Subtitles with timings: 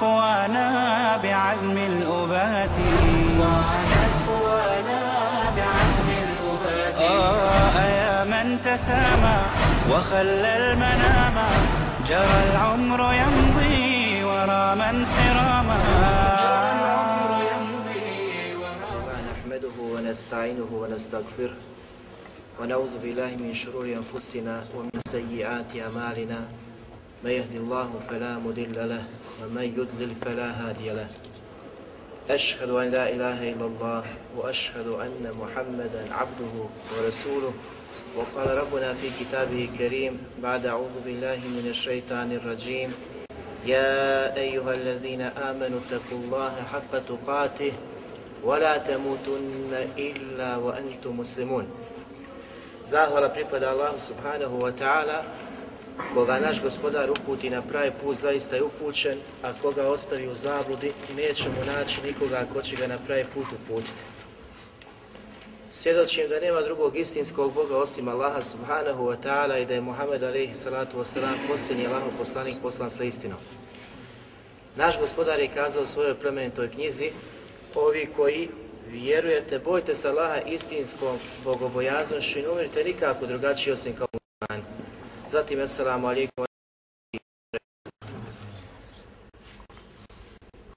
[0.00, 0.68] قوانا
[1.22, 2.76] بعزم الأبات.
[7.00, 9.38] آه يا من تسامى
[9.90, 11.36] وخلى المنام.
[12.08, 15.80] جرى العمر يمضي ورا من سراما.
[19.30, 21.58] نحمده ونستعينه ونستغفره
[22.60, 26.40] ونعوذ بالله من شرور أنفسنا ومن سيئات أعمالنا.
[27.24, 29.04] من يهد الله فلا مضل له
[29.40, 31.08] ومن يضلل فلا هادي له.
[32.30, 34.04] أشهد أن لا إله إلا الله
[34.36, 36.54] وأشهد أن محمدا عبده
[36.94, 37.52] ورسوله.
[38.10, 42.90] وقال ربنا في كتابه الكريم بعد أعوذ بالله من الشيطان الرجيم
[43.66, 47.72] يا أيها الذين آمنوا اتقوا الله حق تقاته
[48.42, 51.66] ولا تموتن إلا وأنتم مسلمون.
[52.82, 55.22] Zahvala pripada Allahu subhanahu wa ta'ala
[56.14, 60.92] koga naš gospodar uputi na pravi put zaista je upućen, a koga ostavi u zabludi
[61.16, 64.04] neće mu naći nikoga ko će ga na pravi put uputiti.
[65.72, 70.22] Svjedočim da nema drugog istinskog Boga osim Allaha subhanahu wa ta'ala i da je Muhammed
[70.22, 73.38] alaihi salatu wa salam posljednji Allahov poslanik poslan sa istinom.
[74.76, 77.10] Naš gospodar je kazao u svojoj plemenitoj knjizi
[77.74, 78.48] ovi koji
[78.88, 84.89] vjerujete, bojte se Allaha istinskom bogobojaznošću i ne umirite nikako drugačije osim kao muslimani.
[85.30, 86.44] Zatim, assalamu alaikum.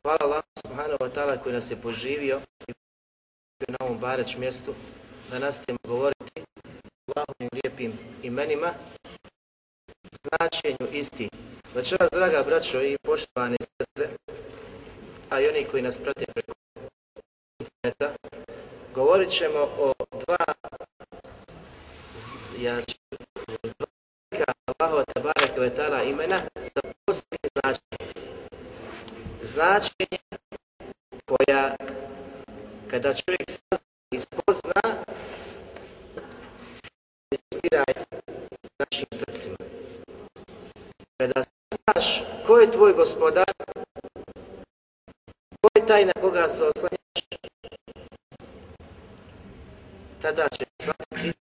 [0.04, 2.42] Hvala Allah subhanahu wa ta'ala koji nas je poživio
[3.68, 4.74] i na ovom bareć mjestu
[5.32, 6.44] da nastavimo govoriti
[7.08, 7.94] Allahovim lijepim
[8.24, 8.74] imenima
[10.28, 11.30] značenju isti.
[11.76, 14.10] Večeras, draga braćo i poštovane sestre,
[15.30, 16.52] a i oni koji nas prate preko
[17.60, 18.16] interneta,
[18.94, 20.46] govorit ćemo o dva
[22.60, 23.03] ja ću,
[24.84, 28.10] Allahova tabaraka Kvetala imena sa posebnim značenjem.
[29.42, 30.20] Značenje
[31.26, 31.76] koja
[32.92, 34.82] kada čovjek sazna i spozna
[37.32, 37.94] inspiraj
[38.80, 39.58] našim srcima.
[41.18, 43.52] Kada znaš ko je tvoj gospodar,
[45.62, 47.24] ko je taj na koga se oslanjaš,
[50.22, 51.40] tada će shvatiti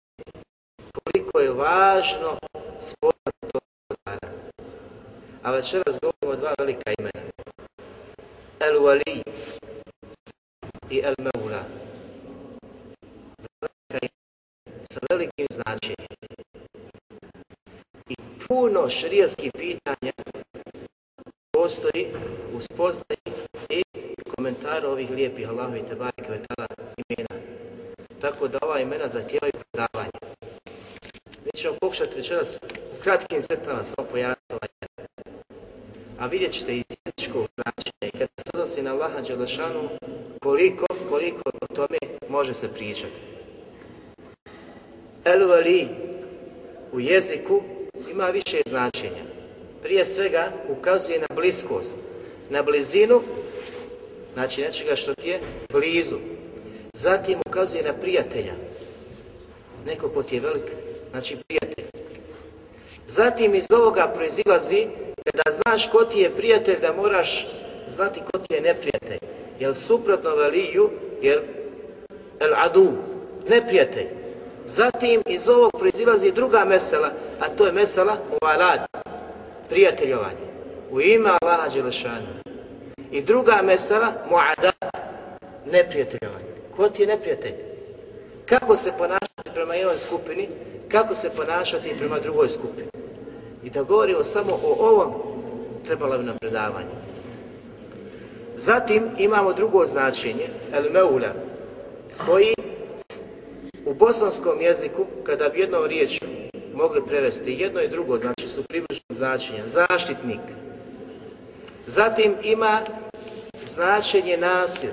[1.04, 2.38] koliko je važno
[2.80, 3.11] spoznati.
[5.44, 7.30] A večeras govorimo dva velika imena.
[8.60, 9.22] El Wali
[10.90, 11.62] i El Meula.
[14.92, 16.06] Sa velikim značenjem.
[18.08, 18.14] I
[18.48, 20.12] puno šrijaskih pitanja
[21.52, 22.06] postoji
[22.54, 23.18] u spoznaji
[23.68, 23.82] i
[24.36, 26.66] komentaru ovih lijepih Allahovi tebareke vetala
[27.08, 27.42] imena.
[28.20, 30.10] Tako da ova imena zahtijevaju predavanje.
[31.44, 32.58] Mi ćemo pokušati večeras
[32.98, 34.01] u kratkim crtama sa
[36.22, 39.88] A vidjet ćete iz jezičkog značenja i kada se odnosi na Allaha Đelešanu,
[40.40, 43.20] koliko, koliko o tome može se pričati.
[45.24, 45.88] El Vali
[46.92, 47.62] u jeziku
[48.12, 49.24] ima više značenja.
[49.82, 51.96] Prije svega ukazuje na bliskost,
[52.50, 53.20] na blizinu,
[54.34, 55.40] znači nečega što ti je
[55.72, 56.16] blizu.
[56.92, 58.52] Zatim ukazuje na prijatelja.
[59.86, 60.72] Neko ko ti je velik,
[61.10, 61.84] znači prijatelj.
[63.08, 64.86] Zatim iz ovoga proizilazi
[65.34, 67.46] da znaš ko ti je prijatelj, da moraš
[67.86, 69.18] znati ko ti je neprijatelj.
[69.60, 70.90] Jer suprotno veliju,
[71.22, 71.40] jer
[72.40, 72.92] el adu,
[73.48, 74.06] neprijatelj.
[74.66, 78.80] Zatim iz ovog proizilazi druga mesela, a to je mesela mualad,
[79.68, 80.46] prijateljovanje.
[80.90, 82.26] U ime Allaha Đelešanu.
[83.10, 84.96] I druga mesela muadat,
[85.72, 86.52] neprijateljovanje.
[86.76, 87.54] Ko ti je neprijatelj?
[88.46, 90.48] Kako se ponašati prema jednoj skupini,
[90.88, 92.91] kako se ponašati prema drugoj skupini.
[93.64, 95.12] I da govorimo samo o ovom,
[95.86, 96.94] trebalo bi nam predavanje.
[98.56, 101.32] Zatim imamo drugo značenje, el meula,
[102.26, 102.54] koji
[103.86, 106.24] u bosanskom jeziku, kada bi jednom riječu
[106.74, 110.40] mogli prevesti jedno i drugo, znači su približno značenja, zaštitnik.
[111.86, 112.80] Zatim ima
[113.66, 114.90] značenje nasir,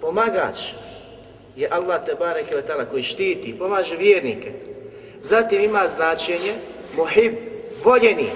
[0.00, 0.58] pomagač,
[1.56, 4.52] je Allah te bareke taala koji štiti, pomaže vjernike.
[5.22, 6.54] Zatim ima značenje
[6.96, 7.49] muhib,
[7.84, 8.28] voljeni.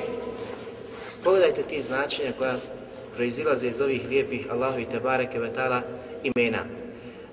[1.24, 2.56] Pogledajte ti značenja koja
[3.14, 5.82] proizilaze iz ovih lijepih Allahu i Tebareke Vetala
[6.22, 6.64] imena.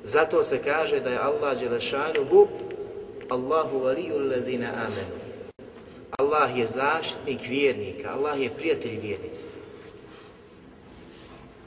[0.04, 2.48] Zato se kaže da je Allah Đelešanuhu
[3.30, 5.22] Allahu valiju ladina amenu.
[6.20, 9.44] Allah je zaštitnik vjernika, Allah je prijatelj vjernica.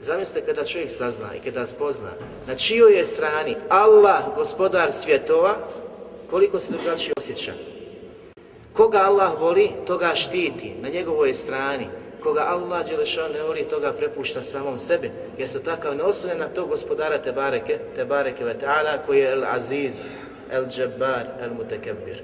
[0.01, 2.11] Zamislite kada čovjek sazna i kada spozna
[2.47, 5.57] na čijoj je strani Allah, gospodar svjetova,
[6.29, 7.74] koliko se drugačije osjeća.
[8.75, 11.87] Koga Allah voli, toga štiti, na njegovoj strani.
[12.23, 15.11] Koga Allah Đelešan ne voli, toga prepušta samom sebi.
[15.37, 19.43] Jer se takav ne osnovne na to gospodara Tebareke, Tebareke ve ta'ala, koji je El
[19.43, 19.91] Aziz,
[20.51, 22.23] El Džabbar, El Mutekebir.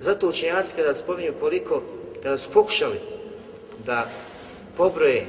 [0.00, 1.82] Zato učenjaci kada spominju koliko,
[2.22, 3.00] kada su pokušali
[3.86, 4.08] da
[4.76, 5.26] pobroje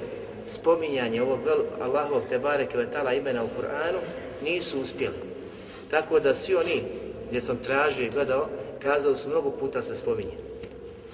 [0.48, 1.40] spominjanje ovog
[1.82, 4.00] Allahovog Tebareke ve ta'ala imena u Kur'anu,
[4.44, 5.16] nisu uspjeli.
[5.92, 6.82] Tako da svi oni
[7.30, 8.48] gdje sam tražio i gledao,
[8.84, 10.38] kazao su mnogo puta se spominje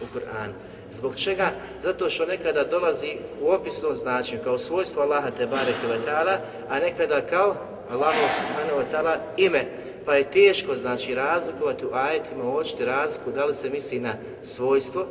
[0.01, 0.53] u Kur'anu.
[0.91, 1.51] Zbog čega?
[1.83, 6.37] Zato što nekada dolazi u opisnom značenju kao svojstvo Allaha te bareke ve taala,
[6.69, 7.55] a nekada kao
[7.91, 9.65] Allahu subhanahu wa taala ime.
[10.05, 15.05] Pa je teško znači razlikovati u ajetima, uočiti razliku da li se misli na svojstvo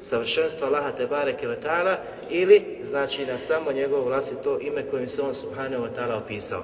[0.00, 1.96] savršenstva Allaha te bareke ve taala
[2.30, 6.62] ili znači na samo njegovo vlastito ime kojim se on subhanahu wa taala opisao.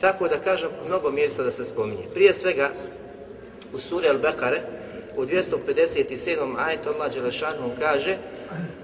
[0.00, 2.06] Tako da kažem mnogo mjesta da se spominje.
[2.14, 2.70] Prije svega
[3.74, 4.60] u suri Al-Bekare
[5.16, 6.56] u 257.
[6.58, 8.16] ajetu Allah Đelešanu kaže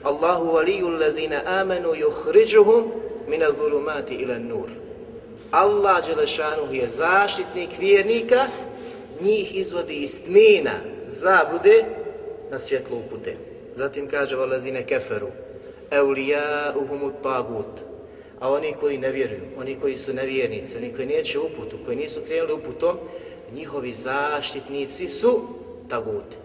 [0.03, 2.91] Allahu valiju alladhina amanu yukhrijuhum
[3.29, 4.69] min adh-dhulumati ila an-nur.
[5.51, 8.47] Allah Đelešanu je zaštitnik vjernika,
[9.21, 10.75] njih izvodi iz tmina,
[11.07, 11.85] zablude
[12.51, 13.37] na svjetlo upute.
[13.77, 15.29] Zatim kaže valazine keferu,
[15.91, 17.81] eulijauhumu tagut,
[18.41, 22.21] a oni koji ne vjeruju, oni koji su nevjernici, oni koji neće uputu, koji nisu
[22.27, 22.97] krenuli uputom,
[23.55, 25.41] njihovi zaštitnici su
[25.89, 26.37] taguti.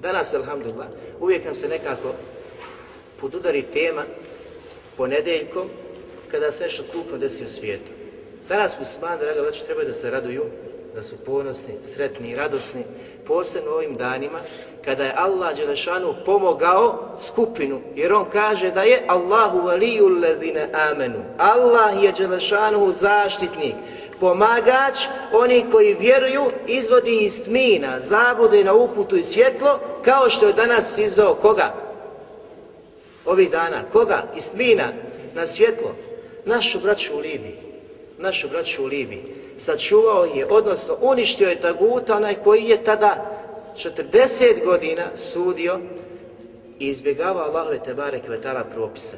[0.00, 0.86] Danas, alhamdulillah,
[1.20, 2.14] uvijek nam se nekako
[3.20, 4.02] podudari tema
[4.96, 5.68] ponedeljkom
[6.30, 7.90] kada se nešto krupno desi u svijetu.
[8.48, 10.44] Danas muslimani, draga braću, trebaju da se raduju,
[10.94, 12.84] da su ponosni, sretni i radosni,
[13.26, 14.38] posebno ovim danima,
[14.84, 21.24] kada je Allah Đelešanu pomogao skupinu, jer on kaže da je Allahu valiju ledine amenu.
[21.38, 23.74] Allah je Đelešanu zaštitnik,
[24.20, 24.94] pomagač,
[25.32, 30.98] oni koji vjeruju, izvodi iz tmina, zabude na uputu i svjetlo, kao što je danas
[30.98, 31.74] izveo koga?
[33.26, 33.82] Ovih dana.
[33.92, 34.22] Koga?
[34.36, 34.92] Iz tmina
[35.34, 35.94] na svjetlo.
[36.44, 37.58] Našu braću u Libiji.
[38.18, 39.22] Našu braću u Libiji.
[39.58, 43.40] Sačuvao je, odnosno uništio je taguta, onaj koji je tada
[43.76, 45.80] 40 godina sudio
[46.78, 49.16] i izbjegavao Allahove Tebare Kvetala propise.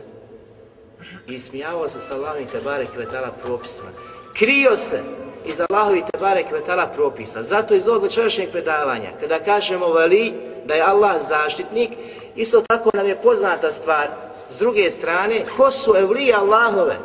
[1.29, 3.89] I smijavao se sa Allahovim Tebare Kvetala propisima
[4.39, 5.03] krio se
[5.47, 7.43] iz Allahovi Tebare Kvetala propisa.
[7.43, 10.33] Zato iz ovog večerašnjeg predavanja, kada kažemo veli
[10.65, 11.91] da je Allah zaštitnik,
[12.37, 14.09] isto tako nam je poznata stvar,
[14.51, 16.97] s druge strane, ko su evlije Allahove?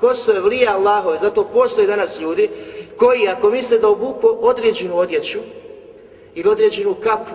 [0.00, 1.18] Ko su evlije Allahove?
[1.18, 2.48] Zato postoje danas ljudi
[2.96, 5.38] koji, ako misle da obuku određenu odjeću
[6.34, 7.32] ili određenu kapu,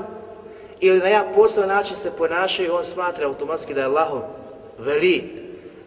[0.80, 4.22] ili na jedan poseban način se ponašaju, on smatra automatski da je Allahov
[4.78, 5.24] veli,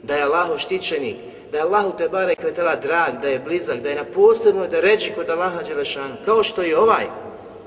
[0.02, 1.16] da je Allahov štićenik,
[1.50, 4.80] da je Allahu te bare kvetala drag, da je blizak, da je na posebnoj da
[4.80, 6.14] ređi kod Allaha Đelešanu.
[6.24, 7.06] Kao što je ovaj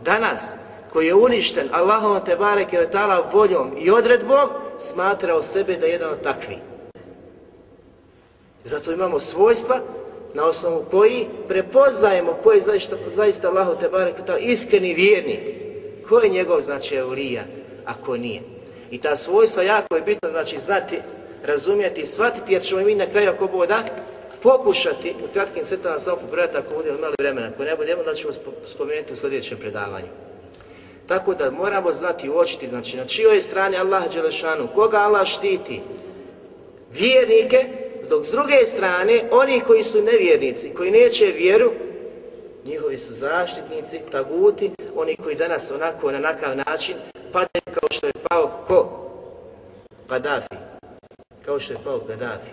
[0.04, 0.56] danas
[0.94, 4.50] koji je uništen Allahom te bare kvetala voljom i odredbom,
[4.80, 6.58] smatrao sebe da je jedan od takvi.
[8.64, 9.80] Zato imamo svojstva
[10.34, 15.40] na osnovu koji prepoznajemo ko je zaista, zaista Allahu te bare kvetala iskreni vjernik.
[16.10, 17.44] Ko je njegov znači evlija,
[17.86, 18.42] a ko nije.
[18.92, 21.00] I ta svojstva jako je bitno znači znati
[21.44, 23.84] razumijeti i shvatiti, jer ćemo mi na kraju ako boda
[24.44, 27.48] pokušati u kratkim crtama samo pobrojati ako budemo imali vremena.
[27.48, 28.34] Ako ne budemo, da ćemo
[28.68, 30.08] spomenuti u sljedećem predavanju.
[31.08, 35.82] Tako da moramo znati i uočiti, znači na čijoj strani Allah Đelešanu, koga Allah štiti,
[36.92, 37.68] vjernike,
[38.10, 41.72] dok s druge strane, oni koji su nevjernici, koji neće vjeru,
[42.66, 46.96] njihovi su zaštitnici, taguti, oni koji danas onako na nakav način
[47.32, 49.00] padaju kao što je pao ko?
[50.08, 50.73] Kadafi
[51.46, 52.52] kao što je pao Gaddafi.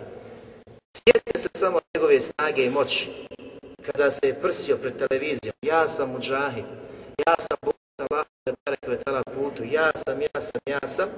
[0.97, 3.09] Sjetite se samo njegove snage i moći,
[3.85, 6.65] kada se je prsio pred televizijom, ja sam muđahid,
[7.27, 8.07] ja sam Bog sa
[8.45, 11.09] da barek putu, ja sam, ja sam, ja sam,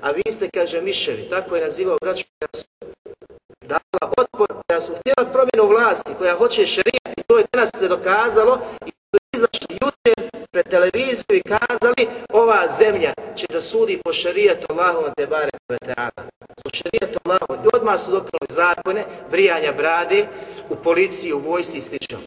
[0.00, 2.64] a vi ste, kaže, miševi, tako je nazivao braću koja su
[3.64, 8.58] dala otpor, koja su htjela promjenu vlasti, koja hoće šerijati, to je danas se dokazalo
[8.86, 9.89] i su izašli ljudi
[10.52, 16.10] pred televiziju i kazali ova zemlja će da sudi po šerijatu Allahom te bare vetala
[16.62, 20.26] po šarijetu Allahu i odmah su dokonali zakone brijanja brade
[20.70, 22.18] u policiji, u vojsi i slično.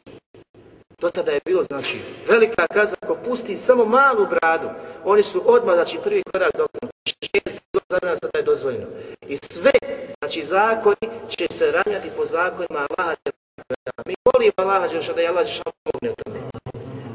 [1.00, 4.70] Do tada je bilo, znači, velika kazna ko pusti samo malu bradu,
[5.04, 6.94] oni su odmah, znači, prvi korak dokonali.
[7.08, 8.88] Šest godina sada je dozvoljeno.
[9.28, 9.72] I sve,
[10.20, 13.16] znači, zakoni će se ranjati po zakonima Allaha
[14.06, 16.53] Mi volimo Allaha da je Allah Đelešanu pomogne u tome.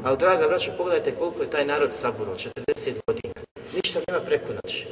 [0.03, 3.33] Ali draga braću, pogledajte koliko je taj narod saburo, 40 godina.
[3.75, 4.87] Ništa nema preko noći.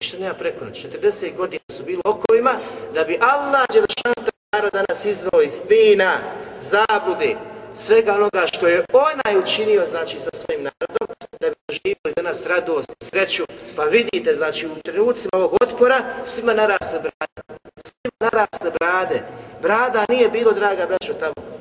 [0.00, 0.88] Ništa nema preko noći.
[0.88, 2.54] 40 godina su bili okovima
[2.94, 4.14] da bi Allah Đelešanu
[4.52, 6.18] narod danas izvao iz spina,
[6.60, 7.36] zablude,
[7.74, 12.90] svega onoga što je onaj učinio, znači, sa svojim narodom, da bi doživjeli danas radost,
[12.90, 13.42] i sreću,
[13.76, 17.60] pa vidite, znači, u trenucima ovog otpora, svima narasle brade.
[17.84, 19.22] Svima narasle brade.
[19.62, 21.57] Brada nije bilo, draga braćo, tamo.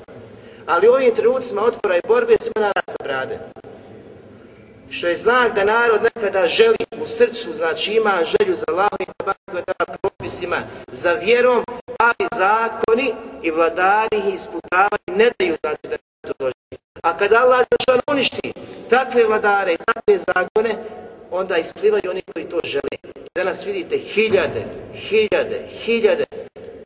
[0.67, 3.39] Ali u ovim trenucima otpora i borbe, svima narasta brade.
[4.89, 9.05] Što je znak da narod nekada želi u srcu, znači ima želju za Allahom i
[10.01, 10.57] propisima,
[10.91, 11.63] za vjerom,
[11.99, 15.97] ali zakoni i vladari ih isputavanje ne daju znači da
[16.27, 16.81] to dođe.
[17.03, 18.53] A kada Allah Đelešanu uništi
[18.89, 20.75] takve vladare i takve zakone,
[21.31, 22.97] onda isplivaju oni koji to žele.
[23.35, 26.25] Danas vidite hiljade, hiljade, hiljade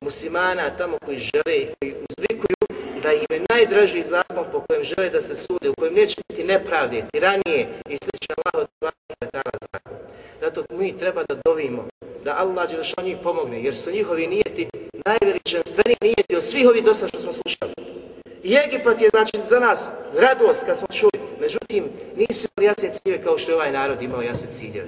[0.02, 2.56] muslimana tamo koji žele i koji uzvikuju
[3.04, 6.44] da im je najdraži zakon po kojem žele da se sude, u kojem neće biti
[6.44, 9.98] nepravde, tiranije i slično Allah od dana zakon.
[10.42, 11.88] Zato mi treba da dovimo
[12.26, 14.68] da Allah Đelešan njih pomogne, jer su njihovi nijeti
[15.06, 18.01] najveličanstveniji nijeti od svih ovih dosta što smo slušali.
[18.44, 19.88] I Egipat je znači za nas
[20.20, 21.84] radost kad smo čuli, međutim
[22.16, 24.88] nisu imali jasne ciljeve kao što je ovaj narod imao jasne ciljeve.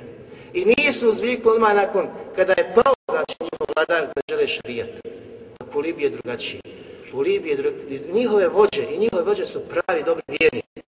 [0.54, 4.90] I nisu uzvikli odmah nakon kada je pao znači njihov vladar da žele šarijat.
[5.58, 6.62] Pa Dok u Libiji je drugačije.
[7.14, 8.02] U Libiji je drugačije.
[8.14, 10.82] Njihove vođe i njihove vođe su pravi dobri vjernici.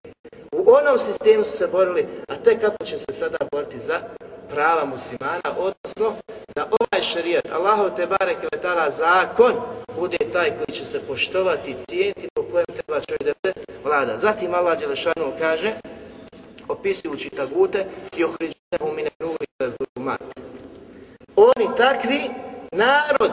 [0.51, 4.01] U onom sistemu su se borili, a te kako će se sada boriti za
[4.49, 6.13] prava muslimana, odnosno
[6.55, 9.53] da ovaj šarijat, Allahov te barek i vetala zakon,
[9.99, 14.17] bude taj koji će se poštovati cijenti cijeniti po kojem treba čovjek da se vlada.
[14.17, 15.71] Zatim Allah Đelešanu kaže,
[16.67, 17.85] opisujući tagute,
[18.17, 20.21] i ohriđenehu mine nuli zulumat.
[21.35, 22.21] Oni takvi,
[22.71, 23.31] narod,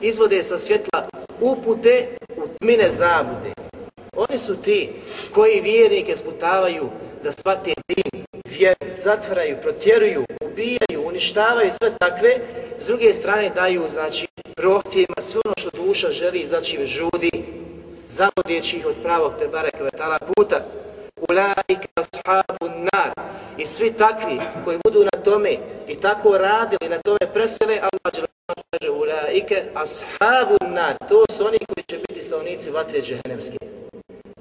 [0.00, 1.08] izvode sa svjetla
[1.40, 3.52] upute u tmine zabude.
[4.16, 4.90] Oni su ti
[5.34, 6.88] koji vjernike sputavaju
[7.22, 12.36] da shvate din, vjer, zatvaraju, protjeruju, ubijaju, uništavaju sve takve,
[12.78, 17.30] s druge strane daju, znači, prohtjevima sve ono što duša želi, znači, žudi,
[18.08, 20.64] zavodeći ih od pravog te bareke vetala puta.
[21.30, 23.10] Ulaika ashabu nar.
[23.58, 25.56] I svi takvi koji budu na tome
[25.88, 28.20] i tako radili, na tome presele, Allah će
[28.70, 30.96] kaže ulaike ashabu nar.
[31.08, 33.56] To su oni koji će biti stavnici vatre džehennemske.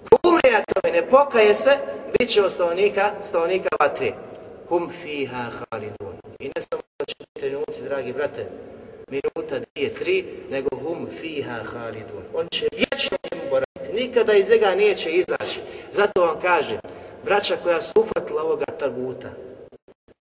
[0.10, 1.78] Ko umre na tome, ne pokaje se,
[2.20, 4.31] bit će od stavnika, stavnika vatre
[4.72, 6.16] hum fiha halidun.
[6.40, 8.46] I ne samo da će biti trenuci, dragi brate,
[9.10, 12.24] minuta, dvije, tri, nego hum fiha halidun.
[12.34, 15.60] On će vječno njemu boraviti, nikada iz njega neće izaći.
[15.92, 16.80] Zato vam kaže,
[17.26, 19.30] braća koja su uhvatila ovoga taguta,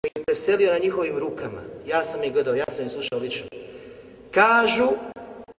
[0.01, 3.47] koji je preselio na njihovim rukama, ja sam ih gledao, ja sam ih slušao lično,
[4.31, 4.89] kažu,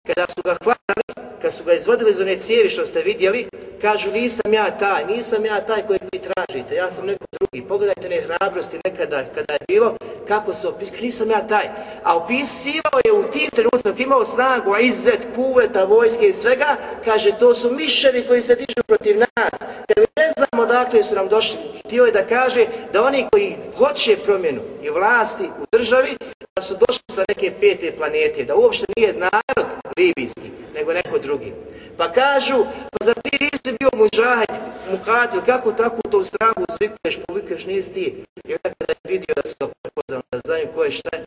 [0.07, 3.49] kada su ga hvatali, kad su ga izvodili iz one cijevi što ste vidjeli,
[3.83, 7.69] kažu nisam ja taj, nisam ja taj kojeg vi tražite, ja sam neko drugi.
[7.69, 9.97] Pogledajte ne hrabrosti nekada kada je bilo,
[10.29, 11.69] kako se opisao, nisam ja taj.
[12.05, 17.39] A opisivao je u tim trenucima, imao snagu, a izet, kuveta, vojske i svega, kaže
[17.39, 19.59] to su miševi koji se dižu protiv nas.
[19.89, 23.57] Kad mi ne znamo dakle su nam došli, htio je da kaže da oni koji
[23.79, 26.17] hoće promjenu i vlasti u državi,
[26.57, 31.53] da su došli sa neke pete planete, da uopšte nije narod libijski, nego neko drugi.
[31.97, 34.57] Pa kažu, pa zar ti nisi bio muđahid,
[34.91, 38.25] mukatil, kako tako to u strahu zvikuješ, povikuješ, nisi ti.
[38.45, 41.25] I onda kada je vidio da su to prepoznali, da znaju ko je šta je,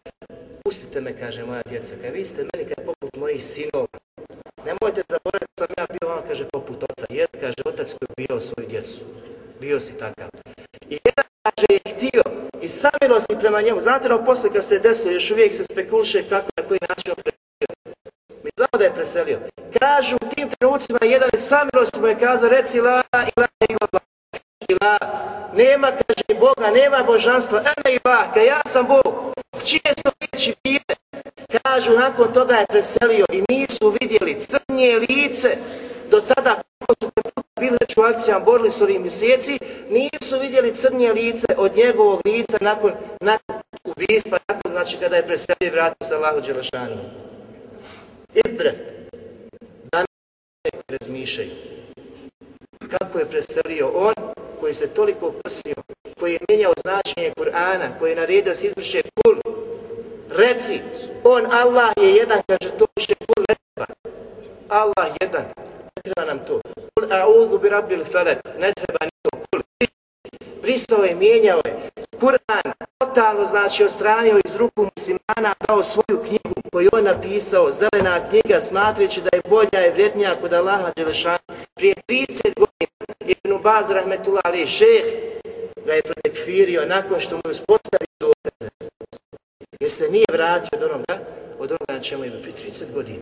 [0.63, 3.87] pustite me, kaže moja djeca, kaj vi ste meni kaj poput mojih sinova.
[4.65, 7.05] Nemojte zaboraviti, sam ja bio vam, kaže, poput oca.
[7.09, 9.01] Jes, kaže, otac koji je bio svoju djecu.
[9.59, 10.29] Bio si takav.
[10.89, 12.23] I jedan, kaže, je htio
[12.61, 13.81] i samilosti prema njemu.
[13.81, 17.23] Znate, no, posle kad se desilo, još uvijek se spekuliše kako, na koji način on
[18.57, 19.39] znamo da je preselio.
[19.79, 23.47] Kažu u tim trenucima, jedan je samilost mu pa je kazao, reci la ilaha ila
[24.69, 24.97] ila.
[25.53, 27.59] Nema, kaže, Boga, nema božanstva.
[27.59, 29.33] Ene ila, ka ja sam Bog.
[29.65, 30.95] Čije su riječi bile?
[31.63, 35.57] Kažu, nakon toga je preselio i nisu vidjeli crnje lice
[36.11, 37.11] do sada kako su
[37.59, 39.59] bili već u akcijama, borili su ovih mjeseci,
[39.89, 45.67] nisu vidjeli crnje lice od njegovog lica nakon, nakon ubistva, nakon znači kada je preselio
[45.67, 46.97] i vratio se Allahu Đelešanu.
[48.35, 48.77] E, Ibret,
[49.91, 50.07] danas
[50.65, 51.51] neko razmišljaju.
[52.89, 54.13] Kako je preselio on
[54.59, 55.75] koji se toliko prsio,
[56.19, 59.35] koji je mijenjao značenje Kur'ana, koji je naredio da se izvrše kul.
[60.29, 60.81] Reci,
[61.23, 63.93] on Allah je jedan, kaže to više kul ne treba.
[64.69, 65.45] Allah jedan,
[65.95, 66.61] ne treba nam to.
[66.95, 69.61] Kul a'udhu bi rabbil felek, ne treba ni to kul.
[70.65, 71.89] Brisao je, mijenjao je.
[72.19, 78.59] Kur'an, totalno znači ostranio iz ruku muslimana dao svoju knjigu koju on napisao, zelena knjiga,
[78.59, 81.37] smatrići da je bolja i vrednija kod Allaha Đelešana.
[81.75, 85.05] Prije 30 godina Ibn Baz Rahmetullah Ali šeh
[85.85, 88.69] ga je protekfirio nakon što mu je uspostavio dokaze.
[89.79, 91.19] Jer se nije vratio od onoga,
[91.59, 93.21] od onoga na čemu je prije 30 godina.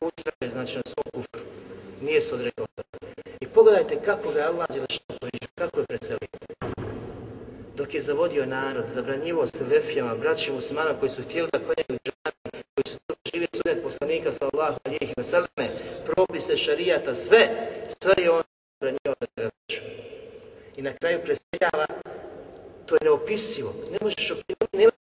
[0.00, 1.48] Ustraje znači na svom kufru.
[2.02, 2.66] Nije se odrekao
[3.40, 6.28] I pogledajte kako ga je Allah Đelešanu ponižio, kako je preselio
[7.78, 12.62] dok je zavodio narod, zabranjivo se lefijama, braći muslimana koji su htjeli da klanjaju džami,
[12.74, 15.68] koji su htjeli živjeti sunet poslanika sallahu alijih i veselime,
[16.06, 17.48] propise šarijata, sve,
[18.00, 18.42] sve je on
[18.80, 19.82] zabranjivo da ga vraća.
[20.76, 21.86] I na kraju preseljava,
[22.86, 23.74] to je neopisivo.
[23.92, 24.98] Ne možeš opisati, ne možeš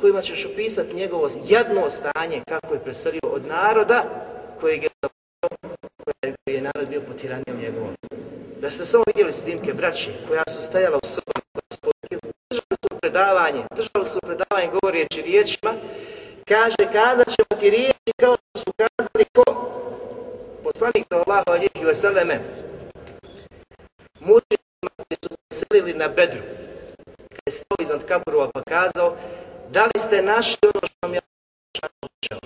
[0.00, 4.04] kojima ćeš opisati njegovo jadno stanje kako je preselio od naroda
[4.60, 4.88] kojeg je
[6.06, 7.94] koje je narod bio potiranijom njegovom.
[8.60, 11.36] Da ste samo vidjeli snimke braći koja su stajala u sobama
[12.50, 15.74] držali su predavanje, držali su predavanje govoreći riječima,
[16.48, 19.44] kaže, kazat ćemo ti riječi kao da su kazali ko?
[20.64, 22.40] Poslanik sallallahu alihi vseleme,
[24.20, 26.40] mučnicima koji su selili na bedru,
[27.28, 29.16] kada je stao iznad kaburova pa kazao,
[29.70, 31.20] da li ste našli ono što vam ja
[32.02, 32.38] učeo?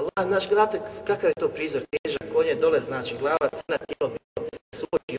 [0.00, 4.16] Allah, znaš, gledate kakav je to prizor, težak konje, dole, znači, glava, crna, tijelo,
[4.74, 5.18] suoči,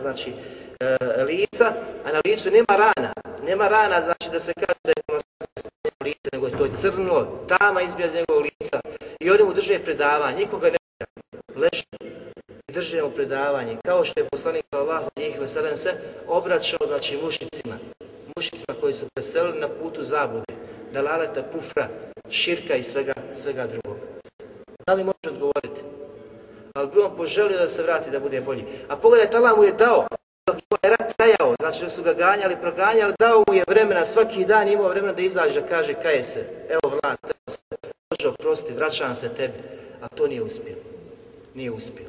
[0.00, 0.32] znači,
[0.80, 1.72] e, lica,
[2.04, 3.12] a na licu nema rana.
[3.46, 7.82] Nema rana, znači da se kaže da je demonstracija lice, nego je to crno, tama
[7.82, 8.80] izbija iz njegovog lica.
[9.20, 11.06] I oni mu drže predavanje, nikoga ne
[11.56, 11.84] leži.
[12.72, 15.90] Drže mu predavanje, kao što je poslanik Allah, njih veselen se,
[16.28, 17.76] obraćao, znači, mušicima.
[18.36, 20.52] Mušicima koji su preselili na putu zabude,
[20.92, 21.88] dalaleta, kufra,
[22.30, 24.11] širka i svega, svega drugog.
[24.86, 25.80] Da li može odgovoriti?
[26.74, 28.64] Ali bi on poželio da se vrati da bude bolji.
[28.88, 30.06] A pogledajte, Allah mu je dao
[30.46, 34.06] dok je ovaj rat trajao, znači da su ga ganjali, proganjali, dao mu je vremena,
[34.06, 37.18] svaki dan imao vremena da izađe, da kaže kaje se, evo vlad,
[38.10, 39.58] Bože oprosti, vraćam se tebi,
[40.00, 40.76] a to nije uspio.
[41.54, 42.06] Nije uspio.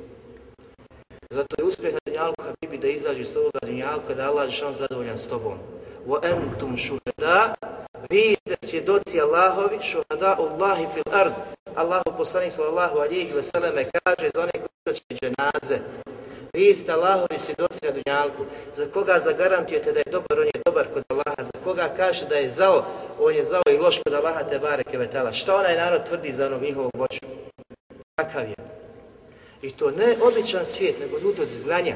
[1.29, 5.17] Zato je uspjeh na dunjalku Habibi da izađe s ovoga dunjalka, da Allah je zadovoljan
[5.17, 5.57] s tobom.
[6.07, 7.53] Wa entum shuhada
[8.09, 11.33] vi ste svjedoci Allahovi, šuhada Allahi fil ard.
[11.75, 14.51] Allahu poslanik sallallahu alihi veseleme kaže za one
[14.83, 15.79] koji će dženaze,
[16.53, 18.45] Vi ste Allahovi svjedoci na dunjalku.
[18.75, 21.43] Za koga zagarantujete da je dobar, on je dobar kod Allaha.
[21.43, 22.85] Za koga kaže da je zao,
[23.19, 25.31] on je zao i loš kod Allaha te bareke vetala.
[25.31, 27.19] Šta onaj narod tvrdi za onog njihovog voću?
[28.15, 28.55] Kakav je?
[29.61, 31.95] I to ne običan svijet, nego ljudi od znanja.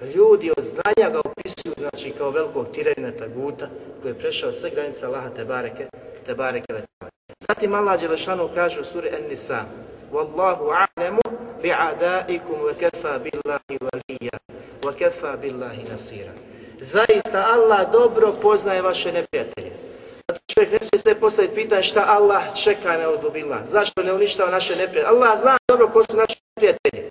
[0.00, 3.68] Ljudi od znanja ga opisuju, znači kao velikog tiranina taguta,
[4.02, 5.86] koji je prešao sve granice Allaha te bareke,
[6.26, 7.10] te bareke vetala.
[7.48, 9.64] Zatim Allah Đelešanu kaže u suri An-Nisa,
[10.12, 11.20] Wallahu a'lemu
[11.62, 14.38] bi'adaikum wa kafa billahi waliya
[14.82, 16.32] wa kafa billahi nasira.
[16.80, 19.72] Zaista Allah dobro poznaje vaše neprijatelje.
[20.28, 23.58] Zato čovjek ne smije se postaviti pitanje šta Allah čeka na odubila.
[23.66, 25.16] Zašto ne uništava naše neprijatelje?
[25.16, 27.10] Allah zna dobro ko su naši neprijatelji.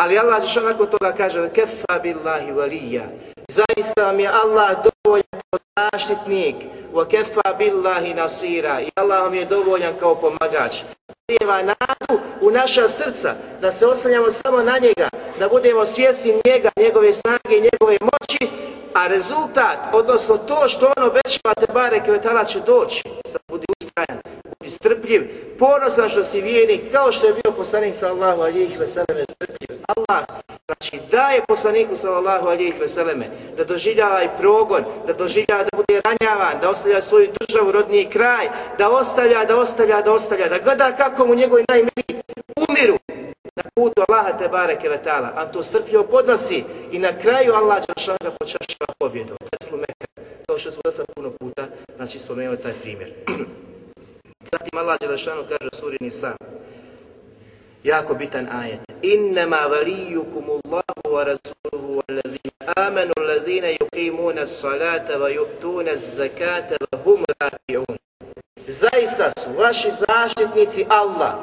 [0.00, 3.04] Ali Allah Žešan nakon toga kaže kefa billahi waliya.
[3.52, 6.56] Zaista vam je Allah dovoljan kao zaštitnik
[6.92, 8.80] wa kefa billahi nasira.
[8.80, 10.82] I Allah vam je dovoljan kao pomagač
[11.28, 15.08] ulijeva nadu u naša srca, da se oslanjamo samo na njega,
[15.38, 18.52] da budemo svjesni njega, njegove snage i njegove moći,
[18.94, 23.66] a rezultat, odnosno to što on obećava te bare kvetala će doći, sad budi
[24.62, 25.22] Znači, strpljiv,
[25.58, 29.82] ponosan što si vjernik, kao što je bio poslanik sallallahu alijih veseleme strpljiv.
[29.88, 30.24] Allah,
[30.66, 36.60] znači daje poslaniku sallallahu alijih veseleme da doživljava i progon, da doživljava da bude ranjavan,
[36.60, 41.26] da ostavlja svoju državu, rodni kraj, da ostavlja, da ostavlja, da ostavlja, da gleda kako
[41.26, 42.22] mu njegovi najmiliji
[42.68, 42.98] umiru
[43.56, 48.12] na putu Allaha te bareke vetala, a to strpljivo podnosi i na kraju Allah će
[48.24, 49.36] ga počašava pobjedom.
[49.50, 50.06] Fethu Mekka,
[50.46, 53.12] kao što smo da puno puta, znači spomenuli taj primjer.
[54.52, 56.32] Zatim Allah Đelešanu kaže u suri Nisa,
[57.84, 58.80] jako bitan ajet.
[59.02, 66.98] Innama valijukum Allahu wa rasuluhu wa ladhina amanu ladhina yuqimuna salata wa yu'tuna zakata wa
[67.04, 67.96] hum raki'un.
[68.68, 71.34] Zaista su vaši zaštitnici Allah,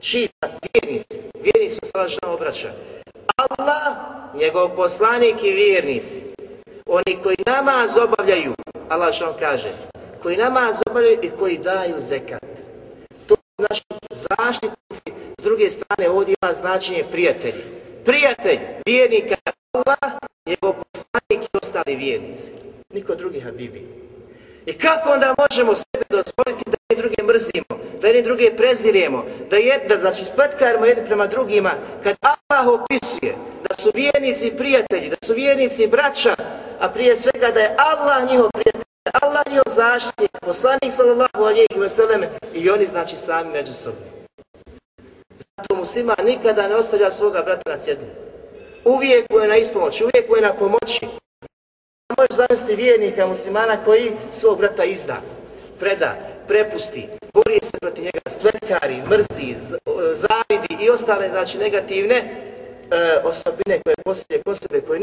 [0.00, 2.72] čita, vjernici, vjernici se vaša obraća.
[3.36, 3.96] Allah,
[4.34, 6.20] njegov poslanik i vjernici,
[6.86, 8.54] oni koji namaz obavljaju,
[8.88, 9.91] Allah što kaže,
[10.22, 12.42] koji namaz obavljaju i koji daju zekat.
[13.26, 17.62] To su naši zaštitnici, s druge strane ovdje ima značenje prijatelji.
[18.04, 19.36] Prijatelj vjernika
[19.72, 20.12] Allah,
[20.46, 22.50] njegov poslanik i ostali vjernici.
[22.94, 23.86] Niko drugi Habibi.
[24.66, 29.56] I kako onda možemo sebe dozvoliti da jedni druge mrzimo, da jedni druge preziremo, da,
[29.56, 31.70] je, da znači spletkarimo jedni prema drugima,
[32.02, 33.34] kad Allah opisuje
[33.68, 36.34] da su vjernici prijatelji, da su vjernici braća,
[36.80, 42.24] a prije svega da je Allah njihov prijatelj, Allah je zaštitnik, poslanik sallallahu alihi wasallam
[42.54, 44.02] i oni znači sami među sobom.
[45.56, 48.10] Zato muslima nikada ne ostavlja svoga brata na cjedinu.
[48.84, 51.06] Uvijek mu je na ispomoć, uvijek mu je na pomoći.
[52.18, 55.20] Možeš zamisliti vjernika muslimana koji svog brata izda,
[55.78, 56.16] preda,
[56.48, 59.54] prepusti, bori se protiv njega, spletkari, mrzi,
[60.12, 65.00] zavidi i ostale znači negativne e, osobine koje poslije kod sebe, koje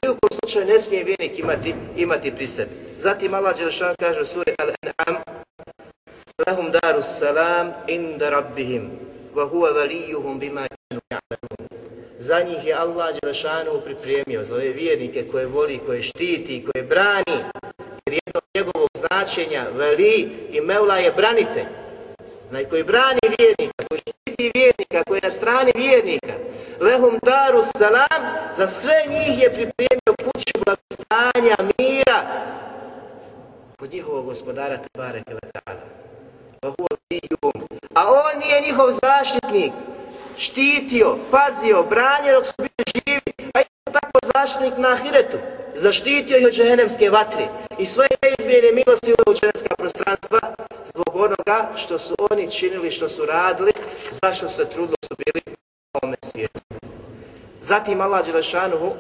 [0.50, 2.72] slučaju ne smije vjernik imati, imati pri sebi.
[3.00, 5.16] Zatim Allah Đelešan kaže u suri Al-An'am
[6.48, 8.90] Lahum daru salam inda rabbihim
[9.36, 11.68] wa huwa valijuhum bima kanu ja'lamun.
[12.20, 17.38] Za njih je Allah Đelešanu pripremio, za ove vjernike koje voli, koje štiti, koje brani,
[18.06, 21.66] jer jedno njegovog značenja, veli i mevla je branite.
[22.50, 26.34] Onaj koji brani vjernika, koji štiti vjernika, koji je na strani vjernika.
[26.80, 28.22] Lehum daru salam,
[28.58, 32.20] za sve njih je pripremio kuću blagostanja, mira,
[33.80, 35.82] kod njihovog gospodara Tebare Keletana.
[36.62, 36.68] Pa
[37.96, 39.72] a on nije njihov zaštitnik,
[40.38, 45.38] štitio, pazio, branio dok su bili živi, a isto tako zaštitnik na Ahiretu.
[45.76, 47.48] Zaštitio ih od džehennemske vatre
[47.80, 50.40] i svoje neizmjene milosti u džehennemska prostranstva
[50.86, 53.72] zbog onoga što su oni činili, što su radili,
[54.24, 55.56] zašto su se trudili, su bili
[55.94, 56.60] ovome svijetu.
[57.62, 58.94] Zatim Allah Đelešanuhu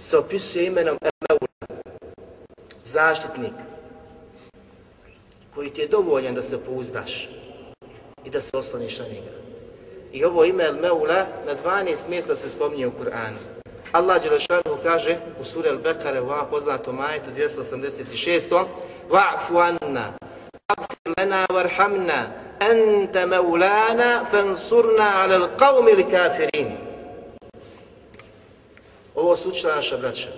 [0.00, 1.82] se opisuje imenom Emeula,
[2.84, 3.52] zaštitnik,
[5.54, 7.28] koji ti je dovoljan da se pouzdaš
[8.24, 9.32] i da se osloniš na njega.
[10.12, 13.36] I ovo ime Al-Meula na 12 mjesta se spominje u Kur'anu.
[13.92, 18.64] Allah Đelešanu kaže u suri Al-Bekare u ovom poznatom majetu 286.
[19.10, 20.12] Va'fu anna,
[20.74, 22.32] فاغفر لنا وارحمنا
[22.62, 26.76] أنت مولانا فانصرنا على القوم الكافرين.
[29.14, 30.28] Ovo su učila naša braća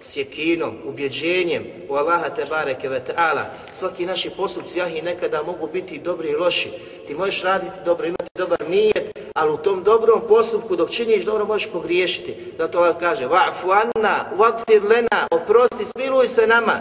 [0.00, 3.44] s jekinom, ubjeđenjem u Allaha te bareke ve ta'ala.
[3.72, 6.70] Svaki naši postupci jahi nekada mogu biti dobri i loši.
[7.06, 11.44] Ti možeš raditi dobro, imati dobar nijet, ali u tom dobrom postupku dok činiš dobro
[11.46, 12.36] možeš pogriješiti.
[12.58, 16.80] Zato Allah kaže, wa'fu anna, wa'gfir lena, oprosti, smiluj se nama,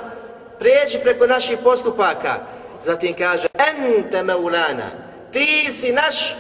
[0.60, 2.59] prijeđi preko naših postupaka.
[2.84, 4.92] Zatim kaže, ente meulana,
[5.32, 6.36] ti si naš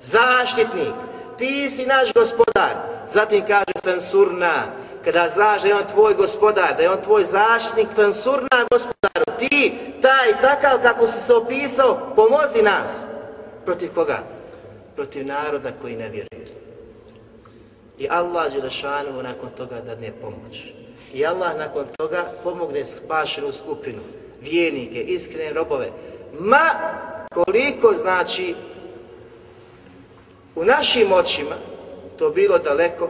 [0.00, 0.94] zaštitnik,
[1.38, 2.76] ti si naš gospodar.
[3.12, 4.72] Zatim kaže, fensurna,
[5.04, 9.78] kada znaš da je on tvoj gospodar, da je on tvoj zaštitnik, fensurna gospodaru, ti,
[10.02, 13.04] taj, takav kako si se opisao, pomozi nas.
[13.64, 14.18] Protiv koga?
[14.96, 16.46] Protiv naroda koji ne vjeruje.
[17.98, 20.72] I Allah Đelešanu nakon toga dadne pomoć.
[21.12, 23.98] I Allah nakon toga pomogne spašenu skupinu,
[24.40, 25.90] vjernike, iskrene robove.
[26.40, 26.70] Ma
[27.34, 28.54] koliko znači
[30.54, 31.56] u našim očima
[32.18, 33.08] to bilo daleko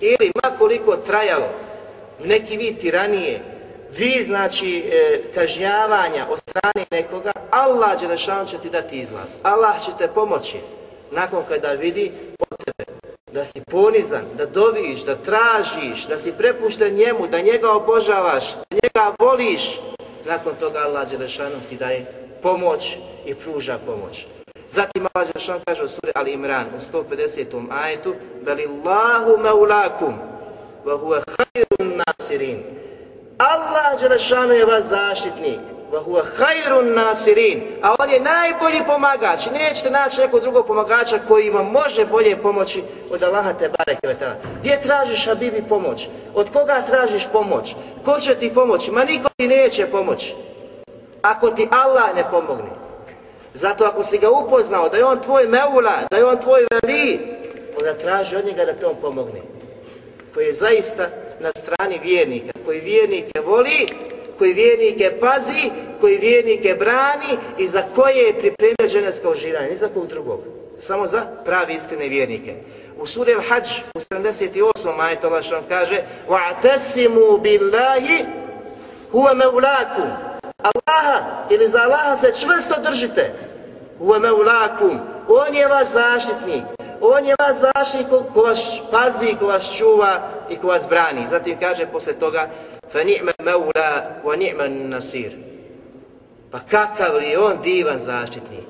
[0.00, 1.48] ili ma koliko trajalo
[2.24, 3.40] neki vid tiranije,
[3.98, 9.28] vi znači e, kažnjavanja od strane nekoga, Allah Đelešan će ti dati izlaz.
[9.42, 10.56] Allah će te pomoći
[11.10, 12.12] nakon kada vidi
[12.50, 12.98] od tebe
[13.32, 18.76] da si ponizan, da doviš, da tražiš, da si prepušten njemu, da njega obožavaš, da
[18.82, 19.80] njega voliš.
[20.28, 22.04] Nakon toga Allah Đelešanu ti daje
[22.42, 24.26] pomoć i pruža pomoć.
[24.70, 27.66] Zatim Allah Đelešanu kaže u suri Ali Imran u 150.
[27.70, 30.14] ajetu Velillahu maulakum
[30.84, 32.62] wa huwa khairun nasirin
[33.38, 35.60] Allah Đelešanu je vaš zaštitnik
[35.92, 37.62] wa huwa khairun nasirin.
[37.82, 39.46] A on je najbolji pomagač.
[39.46, 44.34] Nećete naći nekog drugog pomagača koji vam može bolje pomoći od Allaha te bareke vetala
[44.60, 46.08] gdje tražiš Habibi pomoć?
[46.34, 47.74] Od koga tražiš pomoć?
[48.04, 48.90] Ko će ti pomoći?
[48.90, 50.34] Ma niko ti neće pomoći.
[51.22, 52.70] Ako ti Allah ne pomogne.
[53.54, 57.20] Zato ako si ga upoznao da je on tvoj meula, da je on tvoj veli,
[57.78, 59.40] onda traži od njega da te on pomogne.
[60.34, 61.08] Koji je zaista
[61.40, 63.88] na strani vjernika, koji vjernike voli,
[64.37, 65.69] koji vjernike pazi,
[66.01, 70.39] koji vjernike brani i za koje je pripremio ženevsko uživanje, ni za kog drugog.
[70.79, 72.55] Samo za pravi iskrene vjernike.
[72.99, 74.97] U suri Al-Hajj u 78.
[74.97, 78.25] majetu Allah što vam kaže وَعْتَسِمُوا بِاللَّهِ
[79.13, 80.33] هُوَ مَوْلَاكُمْ
[80.63, 83.33] Allaha ili za Allaha se čvrsto držite.
[83.99, 84.99] Uve me ulakum.
[85.27, 86.63] On je vaš zaštitnik.
[87.01, 91.27] On je vaš zaštitnik ko vas pazi, ko vas čuva i ko vas brani.
[91.29, 92.49] Zatim kaže posle toga
[92.92, 95.32] fa ni'ma maula wa ni'ma nasir.
[96.50, 98.64] Pa kakav li on divan zaštitnik?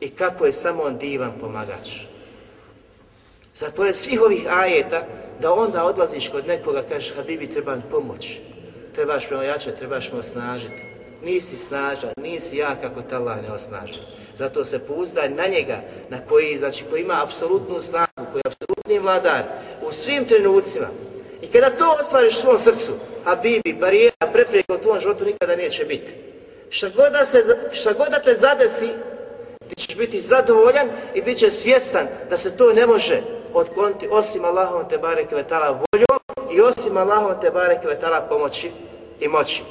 [0.00, 1.90] I kako je samo on divan pomagač?
[3.54, 5.06] Sad, pored svih ovih ajeta,
[5.40, 8.38] da onda odlaziš kod nekoga, kažeš, Habibi, treba mi pomoć,
[8.94, 10.90] trebaš me ojačati, trebaš me osnažiti
[11.22, 14.00] nisi snažan, nisi ja kako te Allah ne osnaži.
[14.38, 18.98] Zato se pouzdaj na njega, na koji, znači, koji ima apsolutnu snagu, koji je apsolutni
[18.98, 19.42] vladar
[19.82, 20.86] u svim trenucima.
[21.42, 22.92] I kada to ostvariš u svom srcu,
[23.24, 26.14] a bibi, pa barijera, prepreka u tvojom životu nikada neće biti.
[26.70, 28.88] Šta god, da se, šta god da te zadesi,
[29.68, 33.20] ti ćeš biti zadovoljan i bit će svjestan da se to ne može
[33.54, 36.20] otkloniti osim Allahom te bare kvetala voljom
[36.52, 38.70] i osim Allahom te bare kvetala pomoći
[39.20, 39.62] i moći.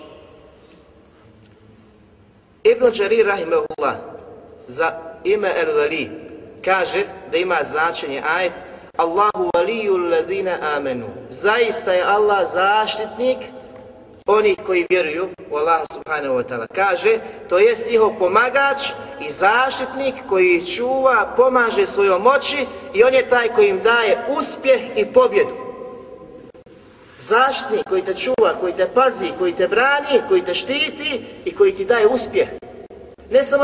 [2.64, 3.96] Ibn Đarir rahimahullah
[4.68, 4.92] za
[5.24, 6.10] ime El Vali
[6.66, 8.54] kaže da ima značenje ajet
[9.00, 11.06] Allahu valiju ladina amenu.
[11.30, 13.38] Zaista je Allah zaštitnik
[14.26, 16.68] onih koji vjeruju u Allah subhanahu wa ta'ala.
[16.76, 18.92] Kaže, to jest njihov pomagač
[19.28, 24.26] i zaštitnik koji ih čuva, pomaže svojom moći i on je taj koji im daje
[24.30, 25.56] uspjeh i pobjedu.
[27.20, 31.76] Zaštitnik koji te čuva, koji te pazi, koji te brani, koji te štiti i koji
[31.76, 32.50] ti daje uspjeh.
[33.32, 33.64] Ne samo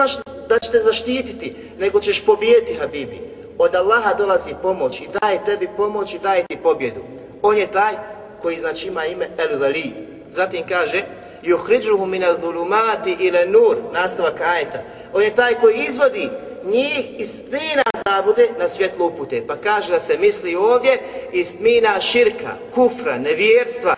[0.50, 3.35] da će te zaštititi, nego ćeš pobijeti, Habibi.
[3.58, 7.00] Od Allaha dolazi pomoć i daje tebi pomoć i daje ti pobjedu.
[7.41, 7.94] On je taj
[8.41, 9.94] koji znači ima ime El Vali.
[10.30, 11.04] Zatim kaže
[11.44, 14.80] Juhriđuhu mine zulumati ile nur, nastavak ajeta.
[15.13, 16.30] On je taj koji izvodi
[16.63, 19.48] njih iz tmina zabude na svjetlo upute.
[19.48, 21.00] Pa kaže da se misli ovdje
[21.32, 23.96] iz tmina širka, kufra, nevjerstva,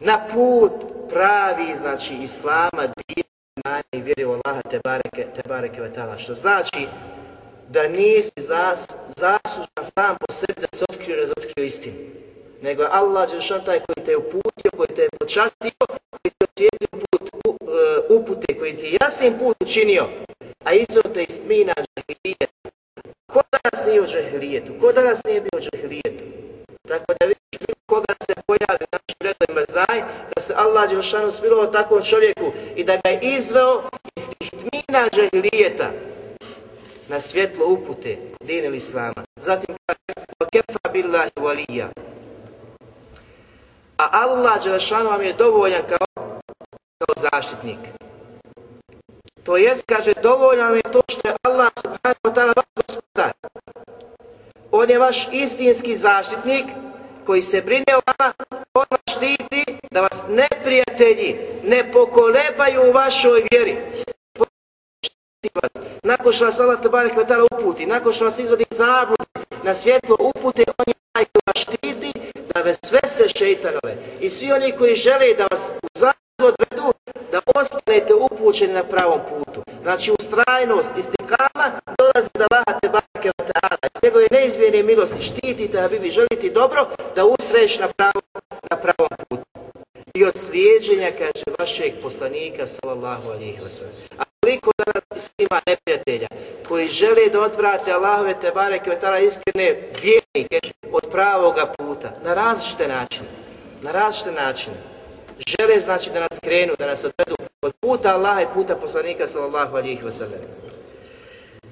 [0.00, 0.72] na put
[1.08, 6.18] pravi, znači, islama, dina, i vjeri u Allaha te bareke, te bareke vetala.
[6.18, 6.86] Što znači
[7.68, 11.96] da nisi zas, zaslužan sam po sebi da se otkrio i razotkrio istinu.
[12.62, 16.44] Nego je Allah Đelšan taj koji te je uputio, koji te je počastio, koji te
[16.46, 20.06] osvijetio put, u, uh, upute, koji ti je jasnim put učinio,
[20.64, 22.50] a izveo te iz tmina džahilijet.
[23.32, 24.72] Ko danas nije u džahilijetu?
[24.80, 26.24] Ko danas nije bio u džahilijetu?
[26.88, 30.00] Tako da vidiš bilo koga se pojavi u našim redovima znaj
[30.34, 33.82] da se Allah Đelšanu smilovao takvom čovjeku i da ga je izveo
[34.16, 35.90] iz tih tmina džahilijeta
[37.09, 39.23] na svjetlo upute din ili islama.
[39.35, 41.87] Zatim kaže وَكَفَا بِاللَّهِ وَلِيَّ
[43.97, 46.07] A Allah Đelšanu vam je dovoljan kao,
[46.99, 47.79] kao zaštitnik.
[49.43, 53.31] To jest, kaže, dovoljno vam je to što je Allah subhanahu wa ta'ala vaš gospodar.
[54.71, 56.65] On je vaš istinski zaštitnik
[57.25, 58.33] koji se brine o vama,
[58.73, 63.77] on vas štiti da vas neprijatelji ne pokolebaju u vašoj vjeri.
[66.02, 69.24] Nakon što vas Allah tabarik ta'ala uputi, nakon što vas izvadi zablude
[69.62, 72.12] na svjetlo upute, on je taj koji vas štiti
[72.54, 73.96] da vas sve se šeitanove.
[74.20, 76.92] I svi oni koji žele da vas u zabludu odvedu,
[77.32, 79.62] da ostanete upućeni na pravom putu.
[79.82, 83.76] Znači, ustrajnost, istikama, dolazi da vaha te barake wa ta'ala.
[83.94, 88.22] Iz njegove neizmjene milosti štitite, a vi želiti dobro, da ustraješ na pravom,
[88.70, 89.44] na pravom putu.
[90.14, 93.92] I od slijedženja, kaže, vašeg poslanika, sallallahu alihi wa sallam.
[94.18, 96.28] A koliko danas ima neprijatelja
[96.68, 100.60] koji žele da odvrate Allahove te bareke wa iskrene vjernike
[100.92, 103.28] od pravoga puta, na različite načine.
[103.82, 104.76] Na različite načine
[105.46, 109.76] žele znači da nas krenu, da nas odvedu od puta Allaha i puta poslanika sallallahu
[109.76, 110.40] alihi wa sallam.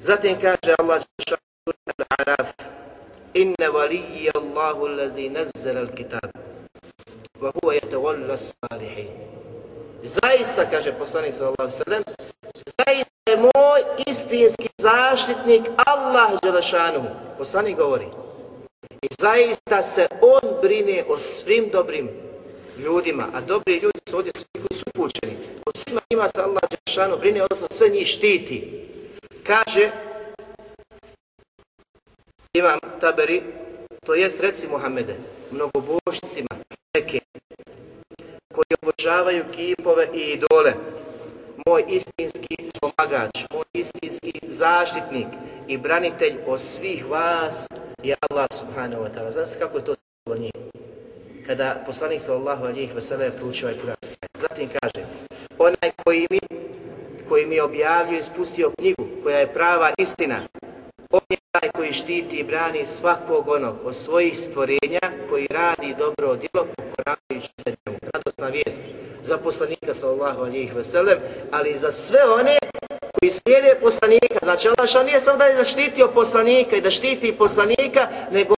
[0.00, 1.02] Zatim kaže Allah
[1.98, 2.52] al-Araf
[3.34, 6.30] Inna valiji Allahu allazi nazzala al-kitab
[7.40, 9.35] wa huwa yatawalla as-salihin.
[10.06, 12.02] Zaista, kaže poslanik sallallahu alaihi sallam,
[12.78, 17.08] zaista je moj istinski zaštitnik Allah Đelešanuhu.
[17.38, 18.06] Poslanik govori.
[19.02, 22.10] I zaista se on brine o svim dobrim
[22.78, 25.36] ljudima, a dobri ljudi su ovdje svi koji su upućeni.
[25.66, 28.86] O svima njima se Allah Đešanu brine, odnosno sve njih štiti.
[29.42, 29.90] Kaže,
[32.52, 33.42] imam taberi,
[34.06, 35.16] to jest reci Muhammede,
[35.50, 36.54] mnogobožcima,
[36.94, 37.20] neke,
[38.56, 40.72] koji obožavaju kipove i idole,
[41.66, 45.28] moj istinski pomagač, moj istinski zaštitnik
[45.68, 47.66] i branitelj od svih vas
[48.02, 49.30] je Allah subhanahu wa ta'ala.
[49.30, 49.94] Znate kako je to
[50.38, 50.52] njih?
[51.46, 55.06] kada poslanik sallallahu alejhi ve sellem proučio ovaj kuranski Zatim kaže:
[55.58, 56.40] Onaj koji mi
[57.28, 60.36] koji mi objavljuje ispustio knjigu koja je prava istina.
[61.10, 66.36] On je taj koji štiti i brani svakog onog od svojih stvorenja koji radi dobro
[66.36, 67.98] djelo pokoravajući se njemu.
[68.14, 68.80] Radosna vijest
[69.22, 71.18] za poslanika sallallahu alijih ve sellem,
[71.52, 72.58] ali za sve one
[73.20, 74.38] koji slijede poslanika.
[74.42, 78.54] Znači ono Allah nije samo da je zaštitio poslanika i da štiti poslanika, nego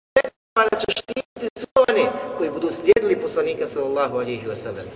[0.54, 4.87] da će štititi sve one koji budu slijedili poslanika sallallahu alijih veselem.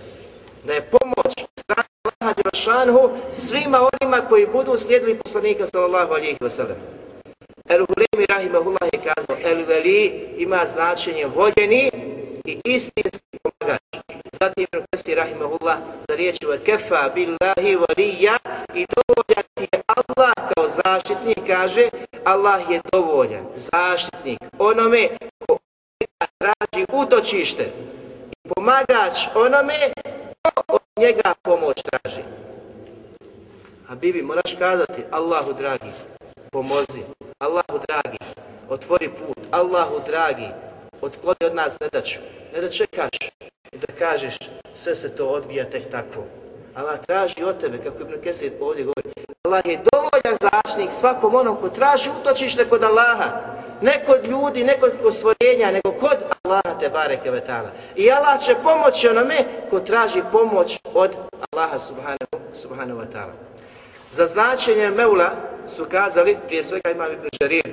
[0.63, 1.87] Da je pomoć strana
[2.19, 7.02] Allaha Đerašanhu svima onima koji budu slijedili poslanika sallallahu alijih veselem.
[7.69, 11.91] El Hulemi rahimahullah je kazao, El Veli ima značenje voljeni
[12.45, 13.79] i istinski pomagač.
[14.39, 18.37] Zatim Ibn Qasi rahimahullah za riječi kefa billahi valija
[18.75, 21.89] i dovoljan ti je Allah kao zaštitnik, kaže
[22.23, 25.09] Allah je dovoljan, zaštitnik onome
[25.47, 25.57] ko
[26.37, 27.63] traži utočište
[28.31, 29.91] i pomagač onome
[30.53, 32.23] ko od njega pomoć traži.
[33.89, 35.91] A Bibi, moraš kazati, Allahu dragi,
[36.51, 37.01] pomozi,
[37.43, 38.17] Allahu dragi,
[38.69, 40.47] otvori put, Allahu dragi,
[41.01, 42.19] otkloni od nas nedaću,
[42.53, 43.17] ne da čekaš
[43.71, 44.37] i da kažeš
[44.75, 46.23] sve se to odvija tek tako.
[46.75, 49.09] Allah traži od tebe, kako Ibn Kesir ovdje govori,
[49.43, 53.29] Allah je dovoljan zaštnik svakom onom ko traži utočište kod Allaha,
[53.81, 57.71] ne kod ljudi, ne kod stvorenja, nego kod Allaha te bareke vetala.
[57.95, 59.37] I Allah će pomoći onome
[59.69, 61.15] ko traži pomoć od
[61.51, 63.33] Allaha subhanahu, subhanahu wa ta'ala.
[64.11, 67.67] Za značenje Meula su kazali, prije svega imam Ibn Žarir,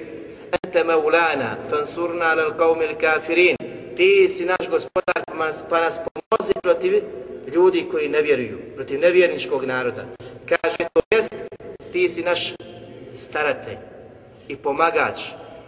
[0.65, 3.57] Ente Meulana, fansurna lal qawmil kafirin,
[3.97, 7.03] ti si naš gospodar pa nas, pa nas pomozi protiv
[7.55, 10.05] ljudi koji ne vjeruju, protiv nevjerničkog naroda.
[10.49, 11.35] Kaže to jest,
[11.93, 12.55] ti si naš
[13.15, 13.79] staratelj
[14.49, 15.21] i pomagač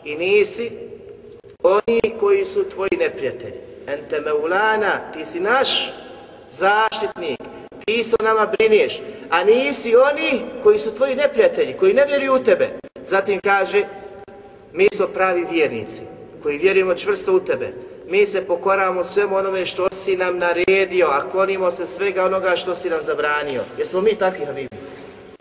[0.04, 0.70] i nisi
[1.62, 3.60] oni koji su tvoji neprijatelji.
[3.86, 5.92] Ente Meulana, ti si naš
[6.50, 7.40] zaštitnik,
[7.86, 12.34] ti se o nama briniješ, a nisi oni koji su tvoji neprijatelji, koji ne vjeruju
[12.34, 12.68] u tebe.
[13.04, 13.84] Zatim kaže,
[14.72, 16.02] mi smo pravi vjernici,
[16.42, 17.72] koji vjerujemo čvrsto u tebe.
[18.08, 22.74] Mi se pokoramo svemu onome što si nam naredio, a klonimo se svega onoga što
[22.74, 23.62] si nam zabranio.
[23.78, 24.68] Jesmo mi takvi, Habibi?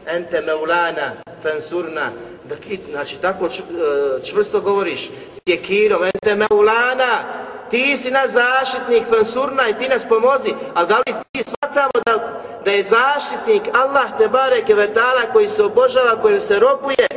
[0.07, 1.11] Ente meulana,
[1.43, 2.11] fansurna,
[2.51, 3.49] da kit, znači tako e,
[4.25, 5.41] čvrsto govoriš, s
[6.13, 7.23] ente meulana,
[7.69, 12.41] ti si naš zaštitnik, fansurna i ti nas pomozi, ali da li ti shvatamo da,
[12.65, 17.07] da je zaštitnik Allah te bareke vetala koji se obožava, kojim se robuje,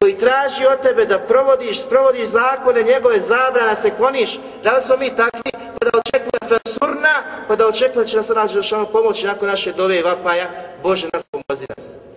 [0.00, 4.96] koji traži od tebe da provodiš, sprovodiš zakone, njegove zabrana, se kloniš, da li smo
[4.96, 9.48] mi takvi, pa da očekuje fansurna, pa da očekuje da će nas naći pomoći nakon
[9.48, 10.50] naše dove i vapaja,
[10.82, 12.09] Bože nas pomozi nas.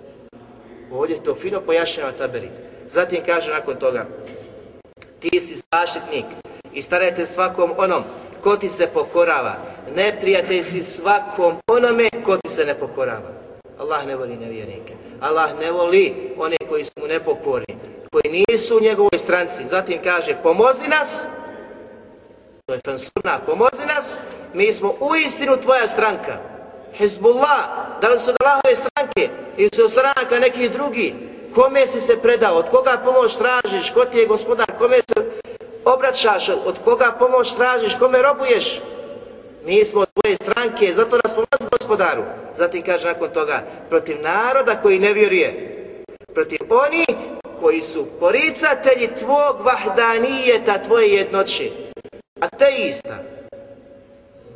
[0.93, 2.49] Ovdje to fino pojašnjava Taberi.
[2.89, 4.05] Zatim kaže nakon toga,
[5.19, 6.25] ti si zaštitnik
[6.73, 8.03] i starajte svakom onom
[8.43, 9.55] ko ti se pokorava.
[9.95, 13.31] Neprijatelj si svakom onome ko ti se ne pokorava.
[13.79, 14.93] Allah ne voli nevjernike.
[15.21, 17.77] Allah ne voli one koji su mu nepokorni,
[18.11, 19.67] koji nisu u njegovoj stranci.
[19.67, 21.27] Zatim kaže, pomozi nas,
[22.65, 24.17] to je fansurna, pomozi nas,
[24.53, 26.52] mi smo u istinu tvoja stranka.
[26.97, 27.65] Hezbollah,
[28.01, 31.13] da li su od Allahove stranke ili su od stranaka nekih drugi,
[31.55, 35.25] kome si se predao, od koga pomoć tražiš, ko ti je gospodar, kome se
[35.85, 38.79] obraćaš, od koga pomoć tražiš, kome robuješ,
[39.65, 42.23] mi smo od tvoje stranke, zato nas pomozi gospodaru.
[42.55, 45.73] Zatim kaže nakon toga, protiv naroda koji ne vjeruje,
[46.33, 47.05] protiv oni
[47.59, 51.69] koji su poricatelji tvog vahdanijeta, tvoje jednoće,
[52.39, 53.17] ateista,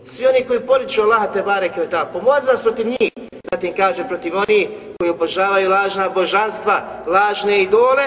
[0.08, 3.12] svi oni koji poriču Allaha te bareke ve taala pomozi nas protiv njih.
[3.52, 4.68] Zatim kaže protiv oni
[5.00, 8.04] koji obožavaju lažna božanstva lažne idole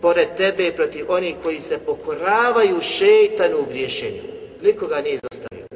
[0.00, 4.22] pored tebe i protiv oni koji se pokoravaju šejtanu u griješenju.
[4.62, 5.66] Nikoga nije izostavio.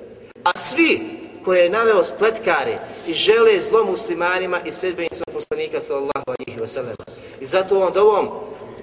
[0.44, 1.00] A svi
[1.44, 6.96] koje je naveo spletkari i žele zlo muslimanima i sredbenicima poslanika sallallahu alejhi ve sellem
[7.40, 8.30] i zato on dovom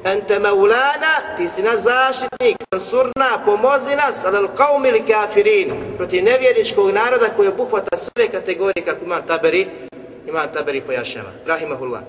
[0.05, 6.91] Ente maulana, ti si naš zaštitnik, surna, pomozi nas, ali kaum ili kafirin, proti nevjerničkog
[6.91, 9.69] naroda koji obuhvata sve kategorije kako ima taberi,
[10.29, 11.29] ima taberi pojašnjava.
[11.47, 12.01] Rahimahullah.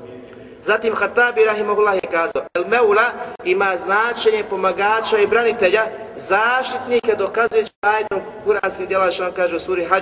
[0.64, 3.12] Zatim Hatabi Rahimahullah je kazao, El Meula
[3.44, 9.86] ima značenje pomagača i branitelja, zaštitnika dokazujući ajetom kuranskih djela što on kaže u suri
[9.86, 10.02] Hajj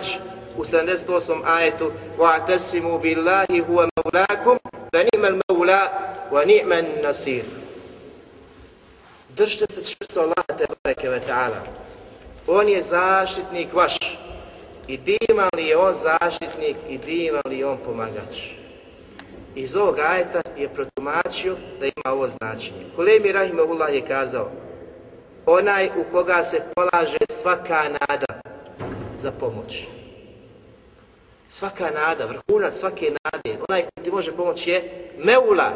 [0.58, 1.42] u 78.
[1.46, 4.58] ajetu وَاَتَسِمُوا بِاللَّهِ هُوَ مَوْلَاكُمْ
[4.94, 5.82] فَنِعْمَ الْمَوْلَا
[6.32, 7.44] وَنِعْمَ النَّصِيرُ
[9.41, 11.61] Držite se čvrsto Allaha te bareke ve ta'ala.
[12.47, 14.19] On je zaštitnik vaš.
[14.89, 18.37] I divan li je on zaštitnik i divan li je on pomagač.
[19.55, 22.85] Iz ovog ajeta je protumačio da ima ovo značenje.
[22.97, 24.51] Kulemi Rahimahullah je kazao
[25.47, 28.41] onaj u koga se polaže svaka nada
[29.19, 29.87] za pomoć.
[31.51, 35.71] Svaka nada, vrhunac svake nade, onaj koji ti može pomoći je Meula,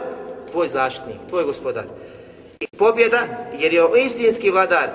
[0.50, 1.84] tvoj zaštitnik, tvoj gospodar
[2.60, 3.18] i pobjeda,
[3.58, 4.88] jer je istinski vladar.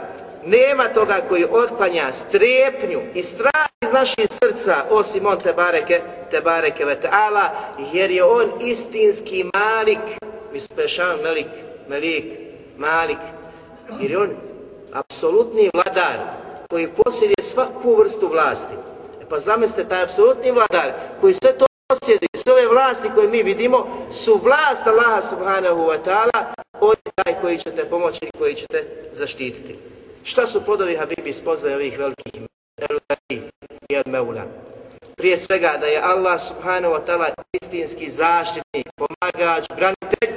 [0.46, 6.02] Nema toga koji otklanja strepnju i strah iz naših srca, osim on te bareke,
[6.32, 7.50] te bareke ve ta'ala,
[7.94, 10.00] jer je on istinski malik,
[10.54, 11.48] mi spešavam melik,
[11.90, 12.26] melik,
[12.78, 13.18] malik,
[14.02, 14.30] jer je on
[14.94, 16.18] apsolutni vladar
[16.70, 18.74] koji posjeduje svaku vrstu vlasti.
[19.22, 23.44] E pa zamislite, taj apsolutni vladar koji sve to posjeduje, sve ove vlasti koje mi
[23.44, 26.46] vidimo, su vlast Allaha subhanahu wa ta'ala,
[27.50, 29.76] koji će te pomoći i koji će te zaštititi.
[30.24, 32.42] Šta su podovi Habibi spoznaje ovih velikih
[32.78, 33.42] El-Gari
[33.90, 34.44] i El-Meula?
[35.18, 37.30] Prije svega da je Allah subhanahu wa ta'ala
[37.62, 40.30] istinski zaštitnik, pomagač, branitelj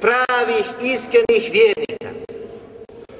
[0.00, 2.10] pravih, iskrenih vjernika.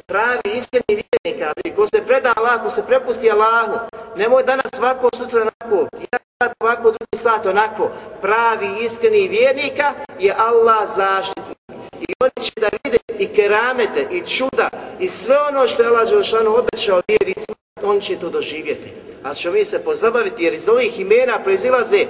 [0.06, 3.78] pravi iskreni vjernika, ko se preda Allahu, se prepusti Allahu,
[4.16, 7.90] nemoj danas svako, sutra onako, jedan sat ovako, drugi sat onako.
[8.22, 11.59] Pravi iskreni vjernika je Allah zaštitnik.
[12.00, 14.70] I oni će da vide i keramete, i čuda,
[15.00, 18.92] i sve ono što je Allah Đelšanu obećao vjericima, on će to doživjeti.
[19.22, 22.06] Ali ćemo mi se pozabaviti, jer iz ovih imena proizilaze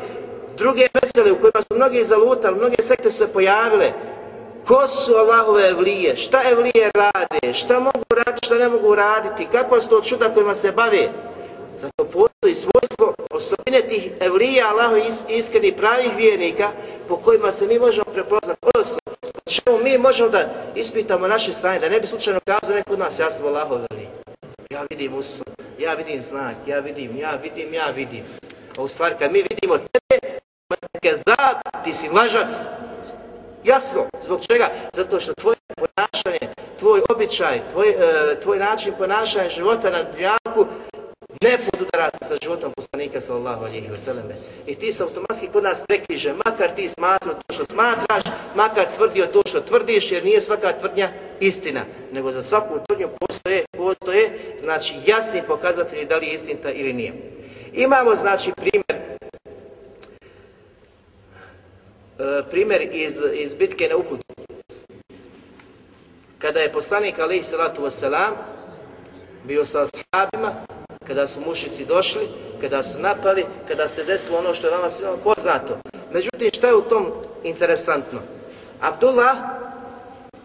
[0.57, 3.93] druge vesele u kojima su mnogi zalutali, mnoge sekte su se pojavile,
[4.67, 6.17] Ko su Allahove evlije?
[6.17, 7.53] Šta evlije rade?
[7.55, 9.47] Šta mogu raditi, šta ne mogu raditi?
[9.53, 11.09] Kako su to čuda kojima se bave?
[11.81, 14.97] Zato postoji svojstvo osobine tih evlija Allaho
[15.29, 16.71] iskreni pravih vjernika
[17.09, 18.59] po kojima se mi možemo prepoznati.
[18.63, 18.99] Odnosno,
[19.47, 23.19] čemu mi možemo da ispitamo naše stanje, da ne bi slučajno kazao neko od nas,
[23.19, 24.09] ja sam Allaho veli.
[24.71, 25.45] Ja vidim usu,
[25.79, 28.25] ja vidim znak, ja vidim, ja vidim, ja vidim.
[28.79, 30.39] A u stvari, kad mi vidimo tebe,
[31.85, 32.53] ti si lažac,
[33.65, 34.07] Jasno.
[34.25, 34.71] Zbog čega?
[34.93, 40.67] Zato što tvoje ponašanje, tvoj običaj, tvoj, e, tvoj način ponašanja života na dnjaku
[41.43, 44.35] ne podudara se sa životom poslanika sallallahu alihi vseleme.
[44.67, 48.23] I ti se automatski kod nas prekriže, makar ti smatrao to što smatraš,
[48.55, 51.11] makar tvrdio to što tvrdiš, jer nije svaka tvrdnja
[51.41, 56.93] istina, nego za svaku tvrdnju postoje, postoje znači jasni pokazatelji da li je istinta ili
[56.93, 57.13] nije.
[57.73, 59.01] Imamo znači primjer
[62.21, 64.23] E, primjer iz, iz bitke na Uhudu.
[66.39, 68.33] Kada je poslanik alaihi salatu wasalam
[69.45, 70.53] bio sa ashabima,
[71.11, 72.29] kada su mušici došli,
[72.61, 75.79] kada su napali, kada se desilo ono što je vama svima poznato.
[76.13, 77.07] Međutim, što je u tom
[77.45, 78.19] interesantno?
[78.81, 79.37] Abdullah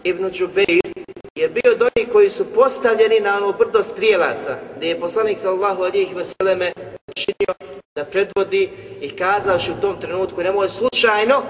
[0.03, 0.93] ibn Đubeir
[1.35, 5.83] je bio do njih koji su postavljeni na ono brdo strijelaca, gdje je poslanik sallahu
[5.83, 6.71] alijih veseleme
[7.09, 7.53] učinio
[7.95, 8.69] da predvodi
[9.01, 11.43] i kazaoš u tom trenutku nemoj slučajno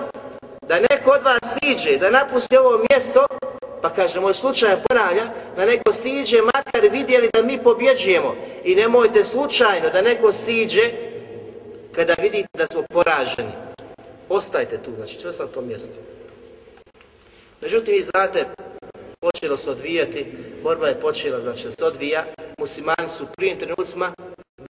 [0.67, 3.25] da neko od vas siđe, da napusti ovo mjesto,
[3.85, 5.25] pa kaže, moj slučaj ponavlja,
[5.55, 10.91] da neko siđe, makar vidjeli da mi pobjeđujemo i nemojte slučajno da neko siđe
[11.91, 13.51] kada vidite da smo poraženi.
[14.29, 15.93] Ostajte tu, znači, što na to mjesto.
[17.61, 18.45] Međutim, vi znate,
[19.19, 20.25] počelo se odvijati,
[20.63, 22.25] borba je počela, znači, da se odvija,
[22.57, 24.13] muslimani su prvim trenucima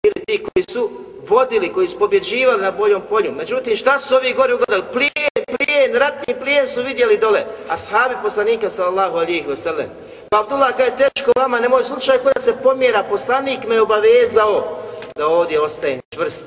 [0.03, 0.89] bili ti koji su
[1.29, 3.31] vodili, koji su pobjeđivali na boljom polju.
[3.31, 4.83] Međutim, šta su ovi gori ugodali?
[4.93, 7.45] Plijen, plijen, ratni plijen su vidjeli dole.
[7.69, 9.87] ashabi poslanika sallallahu alijih wasallam.
[10.31, 14.77] Pa Abdullah kada je teško vama, nemoj slučaj koja se pomjera, poslanik me obavezao
[15.15, 16.45] da ovdje ostajem čvrst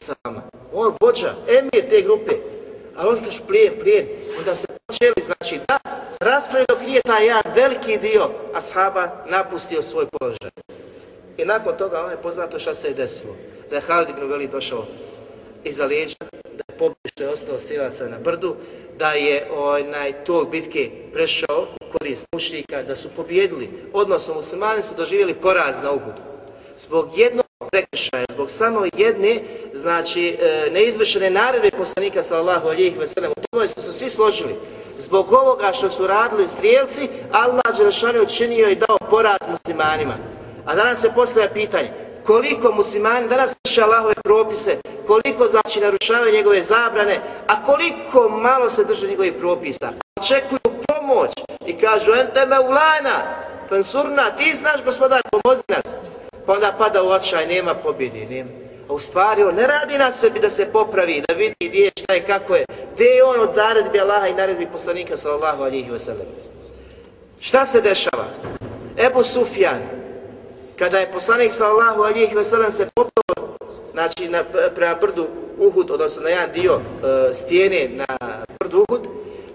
[0.00, 0.42] sa vama.
[0.74, 2.32] On vođa, emir te grupe.
[2.96, 4.06] Ali oni kaže plijen, plijen.
[4.38, 5.78] Onda se počeli, znači da
[6.20, 10.50] raspravi dok nije taj jedan veliki dio ashaba napustio svoj položaj.
[11.36, 13.36] I nakon toga ono je poznato šta se je desilo.
[13.70, 14.84] Da je Halid ibn Veli došao
[15.64, 18.56] iza leđa, da je pobio je ostao strelaca na brdu,
[18.98, 24.94] da je onaj tog bitke prešao u korist mušljika, da su pobjedili, odnosno muslimani su
[24.96, 26.22] doživjeli poraz na Uhudu.
[26.78, 29.42] Zbog jednog prekršaja, zbog samo jedne,
[29.74, 34.54] znači, e, neizvršene naredbe poslanika sallallahu alijih veselem, u tome su se svi složili.
[34.98, 40.14] Zbog ovoga što su radili strijelci, Allah Đelešanu učinio i dao poraz muslimanima.
[40.64, 41.92] A danas se postavlja pitanje,
[42.30, 44.76] koliko muslimani danas vrše Allahove propise,
[45.06, 49.88] koliko znači narušavaju njegove zabrane, a koliko malo se drže njegovih propisa.
[50.20, 51.30] Očekuju pomoć
[51.66, 53.16] i kažu, ente me ulana,
[53.68, 55.94] pensurna, ti znaš gospodar, pomozi nas.
[56.46, 58.50] Pa onda pada u očaj, nema pobjede, nema.
[58.88, 61.90] A u stvari on ne radi na sebi da se popravi, da vidi gdje je,
[61.96, 62.64] šta je, kako je.
[62.94, 66.26] Gdje je on od naredbi Allaha i naredbi poslanika sallallahu alihi wasallam.
[67.40, 68.24] Šta se dešava?
[68.96, 69.99] Ebu Sufjan,
[70.80, 73.56] kada je poslanik sallallahu alihi veselam se popao
[73.92, 75.26] znači na, prema brdu
[75.58, 78.06] Uhud, odnosno na jedan dio e, stijene na
[78.60, 79.00] brdu Uhud,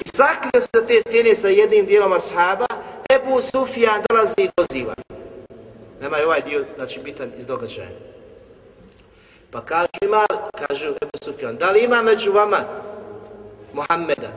[0.05, 2.67] i sakrio se te stijene sa jednim dijelom ashaba,
[3.13, 4.93] Ebu Sufjan dolazi i doziva.
[6.01, 7.89] Nema je ovaj dio, znači, bitan iz događaja.
[9.51, 10.25] Pa kažu ima,
[10.67, 12.59] kaže Ebu Sufjan, da li ima među vama
[13.73, 14.31] Muhammeda?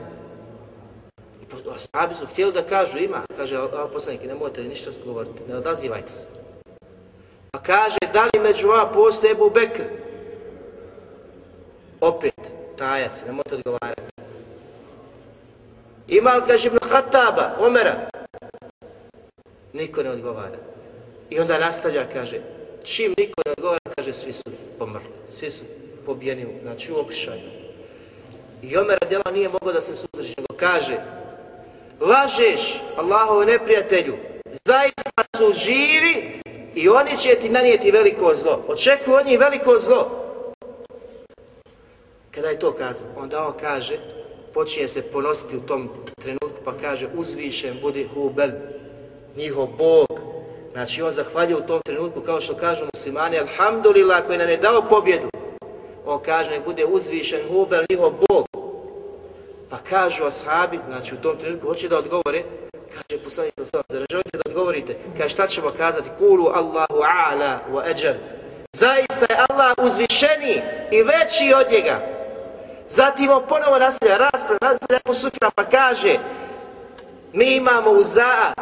[1.41, 3.59] I ashabi su htjeli da kažu ima, kaže
[3.93, 6.38] poslanik, nemojte ništa govoriti, ne odazivajte se.
[7.51, 9.83] Pa kaže, da li među vama postoje Ebu Bekr?
[12.01, 12.33] Opet,
[12.77, 14.01] tajac, ne možete odgovarati.
[16.07, 18.09] Ima li, kaže, Ibn Khattaba, Omera?
[19.73, 20.57] Niko ne odgovara.
[21.29, 22.41] I onda nastavlja, kaže,
[22.83, 24.43] čim niko ne odgovara, kaže, svi su
[24.79, 25.65] pomrli, svi su
[26.05, 27.49] pobijeni, znači u okršaju.
[28.61, 30.97] I Omer djela nije mogao da se suzdrži, nego kaže,
[32.01, 34.17] lažeš Allahove neprijatelju,
[34.65, 36.38] zaista su živi
[36.75, 38.63] i oni će ti nanijeti veliko zlo.
[38.67, 40.09] Očekuju od njih veliko zlo.
[42.31, 43.97] Kada je to kazao, onda on kaže,
[44.53, 45.89] počinje se ponositi u tom
[46.21, 48.49] trenutku, pa kaže, uzvišen budi Hubel,
[49.35, 50.19] njihov Bog,
[50.71, 54.87] Znači on zahvalio u tom trenutku kao što kažu muslimani, alhamdulillah koji nam je dao
[54.89, 55.27] pobjedu.
[56.05, 58.45] On kaže nek bude uzvišen Hubel, njihov Bog.
[59.69, 64.05] Pa kažu ashabi, znači u tom trenutku hoće da odgovore, kaže poslanik sa sallam, zar
[64.11, 64.95] želite da odgovorite?
[65.17, 66.09] Kaže šta ćemo kazati?
[66.17, 68.15] Kulu Allahu a'la wa ajal.
[68.73, 70.61] Zaista je Allah uzvišeni
[70.91, 71.99] i veći od njega.
[72.89, 76.17] Zatim on ponovo nastavlja rasprav, nastavlja po sufijama pa kaže
[77.33, 78.53] mi imamo uza,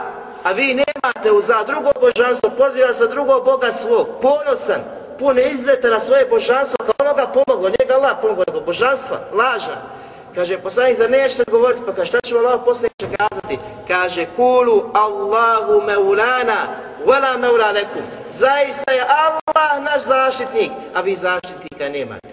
[0.43, 4.81] a vi nemate uza, drugo božanstvo, poziva sa drugog Boga svog, ponosan,
[5.19, 9.96] puno izveta na svoje božanstvo, kao onoga pomoglo, njega Allah pomoglo, nego božanstva, lažna.
[10.37, 11.81] Kaže, poslanik, za nešto govoriti?
[11.85, 13.57] Pa kaže, šta ćemo Allah poslanik kazati?
[13.87, 16.67] Kaže, kulu Allahu meulana,
[17.05, 18.01] vela meula lekum.
[18.31, 22.29] Zaista je Allah naš zaštitnik, a vi zaštitnika nemate.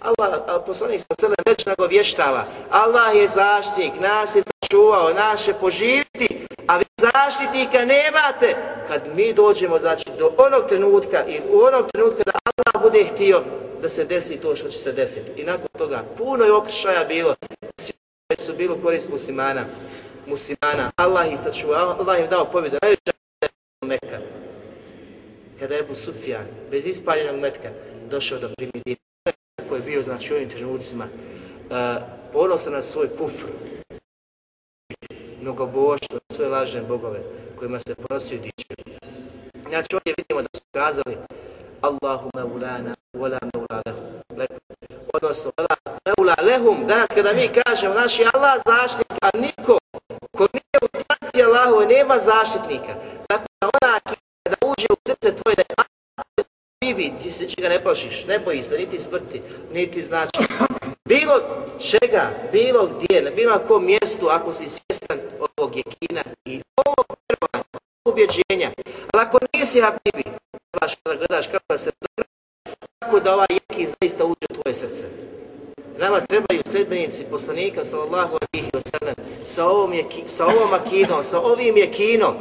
[0.00, 6.76] Allah, poslanik sa sebe već nagovještava, Allah je zaštitnik, nas je sačuvao, naše poživiti, a
[6.76, 8.56] vi zaštitnika nemate.
[8.88, 13.42] Kad mi dođemo, znači, do onog trenutka i u onog trenutka da Allah bude htio
[13.82, 15.40] da se desi to što će se desiti.
[15.40, 17.34] I nakon toga puno je okršaja bilo,
[17.80, 17.94] svi
[18.38, 19.64] su bilo korist muslimana,
[20.26, 23.12] muslimana, Allah ih sačuvao, Allah im dao pobjedu, najveća
[23.42, 23.48] je
[23.86, 24.18] Mekka.
[25.58, 27.70] Kada je Ebu Sufjan, bez ispaljenog metka,
[28.10, 28.96] došao da primi dinu,
[29.68, 32.02] koji je bio, znači, u ovim trenucima, uh,
[32.32, 33.46] ponosan na svoj kufr,
[35.40, 37.20] mnogoboštvo, svoje lažne bogove
[37.56, 38.76] kojima se ponosio dičio.
[39.68, 41.16] Znači ovdje vidimo da su kazali
[41.84, 43.82] Allahu maulana wala maula
[44.36, 44.56] lehum.
[45.14, 45.76] Odnosno, wala
[46.06, 46.86] maula lehum.
[46.86, 49.78] Danas kada mi kažemo je Allah zaštitnik, a niko
[50.36, 52.94] ko nije u stranci Allahove nema zaštitnika.
[53.28, 54.00] Tako da ona
[54.44, 56.44] kada uđe u srce tvoje da je
[56.84, 60.38] Bibi, ti se čega ne plašiš, ne boji se, niti smrti, niti znači.
[61.08, 61.34] Bilo
[61.90, 67.64] čega, bilo gdje, na bilo kom mjestu, ako si svjestan ovog jekina i ovog vjerovanja,
[68.08, 68.70] ubjeđenja,
[69.12, 70.43] ali ako nisi Habibi,
[70.74, 72.30] gledaš, gledaš kako se dogra,
[72.98, 75.06] tako da ovaj jekin zaista uđe u tvoje srce.
[75.98, 79.14] Nama trebaju sledbenici poslanika, sallallahu alihi wa sallam,
[79.46, 82.34] sa ovom, jeki, sa ovom akidom, sa ovim jekinom,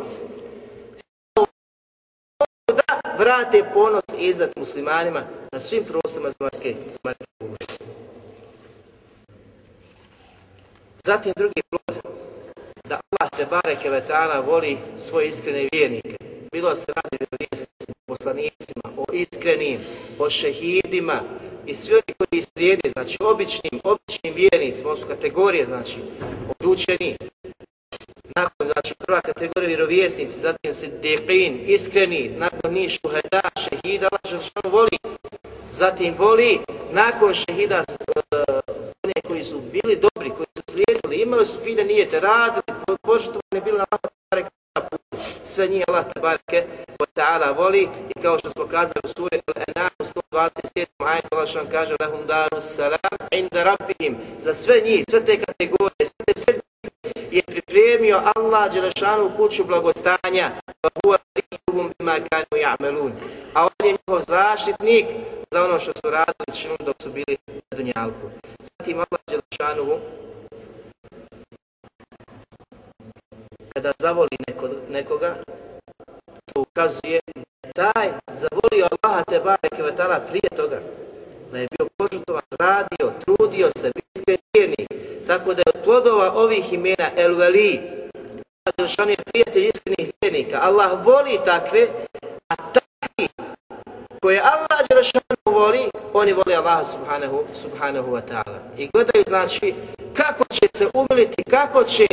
[2.67, 7.57] da vrate ponos i muslimanima na svim prostorima zemaljske zemaljske kugle.
[11.05, 11.97] Zatim drugi plod,
[12.83, 16.32] da Allah te bareke ve ta'ala voli svoje iskrene vjernike.
[16.53, 17.37] Bilo se radi o
[18.07, 19.79] poslanicima, o iskrenim,
[20.19, 21.21] o šehidima
[21.65, 25.95] i svi oni koji slijede, znači običnim, običnim vjernicima, ovo su kategorije, znači,
[26.49, 27.17] od učeni,
[28.35, 30.87] nakon, znači, prva kategorija vjerovjesnici, zatim se
[31.67, 34.97] iskreni, nakon njih šuhada, šehida, Allah voli,
[35.71, 36.59] zatim voli,
[36.91, 38.55] nakon šehida, uh,
[39.03, 42.63] one koji su bili dobri, koji su slijedili, imali su fine nijete, radili,
[43.01, 44.12] požetovani bili na Allah
[45.53, 46.59] sve njih Allah tabareke
[46.99, 49.89] wa ta'ala voli i kao što smo kazali u suri Al-An'am
[50.31, 50.85] 127.
[51.05, 56.05] ajet Allah što kaže lahum daru salam inda rabbihim za sve njih, sve te kategorije,
[56.05, 56.61] sve te sedmi
[57.31, 60.51] je pripremio Allah Đelešanu kuću blagostanja
[60.83, 63.11] wa huwa rihuhum bima kanu ja'melun
[63.53, 65.05] a on je njihov zaštitnik
[65.51, 68.27] za ono što su radili činom dok su bili na dunjalku.
[68.59, 69.99] Zatim Allah Đelešanu
[73.73, 75.35] kada zavoli neko, nekoga,
[76.45, 77.19] to ukazuje
[77.75, 80.79] taj zavolio Allaha te bareke vetala prije toga,
[81.51, 83.91] da je bio požutovan, radio, trudio se,
[84.25, 84.89] bio vjernik,
[85.27, 87.79] tako da je od plodova ovih imena El Veli,
[88.77, 91.87] Đelšan je prijatelj iskrenih vjernika, Allah voli takve,
[92.49, 93.27] a takvi
[94.21, 98.59] koje Allah Đelšanu voli, oni voli Allah subhanahu, subhanahu wa ta'ala.
[98.77, 99.73] I gledaju, znači,
[100.13, 102.07] kako će se umiliti, kako će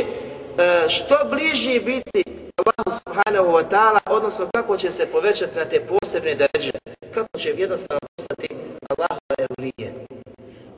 [0.57, 2.23] E, što bliži biti
[2.57, 6.71] Allahu subhanahu wa ta'ala, odnosno kako će se povećati na te posebne deređe,
[7.13, 8.47] kako će jednostavno postati
[8.89, 10.05] Allahove evlije.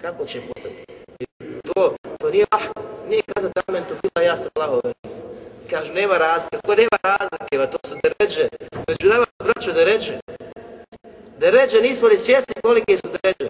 [0.02, 0.86] Kako će postati?
[1.64, 4.94] To, to nije lahko, nije kazati amen, to bila ja sam Allahove
[5.70, 8.48] Kažu, nema razlike, ko nema razlike, to su deređe,
[8.88, 10.20] među nama braću deređe.
[11.38, 13.50] Deređe, nismo li svjesni kolike su deređe?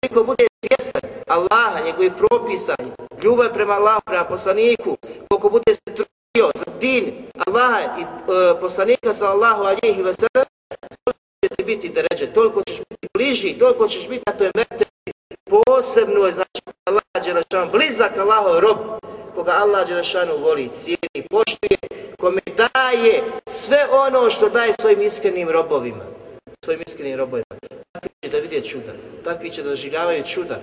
[0.00, 2.74] Koliko bude svjestan Allaha, njegovi propisa,
[3.22, 4.96] ljubav prema Allahu, prema poslaniku,
[5.30, 7.14] koliko bude se trudio za din
[7.46, 10.44] Allaha i e, poslanika sa Allahu ve wasallam,
[11.04, 14.84] toliko će ti biti deređe, toliko ćeš biti bliži, toliko ćeš biti na toj mete
[15.44, 18.78] posebno, znači Allah Đelešan, blizak Allahov rob,
[19.34, 21.78] koga Allah Đelešanu voli, cijeni, poštuje,
[22.20, 26.21] kome daje sve ono što daje svojim iskrenim robovima
[26.64, 27.56] svojim iskrenim robojima.
[27.92, 28.92] Takvi će da vidje čuda,
[29.24, 30.60] takvi će da doživljavaju čuda,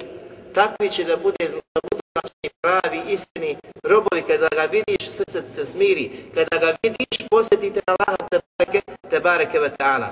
[0.53, 5.65] takvi će da bude da budu znači pravi, iskreni robovi, kada ga vidiš, srce se
[5.65, 10.09] smiri, kada ga vidiš, posjetite na Allah, te tebareke ve ta'ala.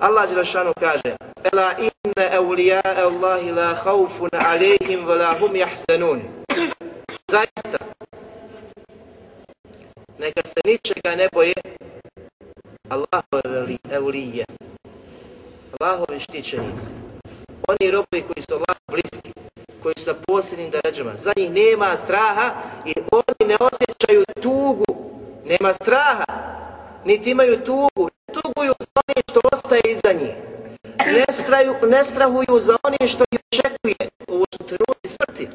[0.00, 1.16] Allah Đelešanu kaže
[1.52, 6.20] Ela inne evlija Allahi la haufun alejhim wa la hum jahsenun
[7.30, 7.78] Zaista,
[10.18, 11.54] neka se ničega ne boje
[12.88, 14.44] Allahove evlije,
[15.80, 16.86] Allahovi štićenici.
[17.68, 19.32] Oni robovi koji su Allah bliski,
[19.82, 22.52] koji su sa posljednim deređama, za njih nema straha
[22.86, 24.84] i oni ne osjećaju tugu,
[25.44, 26.24] nema straha,
[27.04, 30.34] niti imaju tugu, ne tuguju za onim što ostaje iza njih.
[31.06, 35.48] Ne, straju, ne strahuju za onim što ih očekuje, ovo su smrti.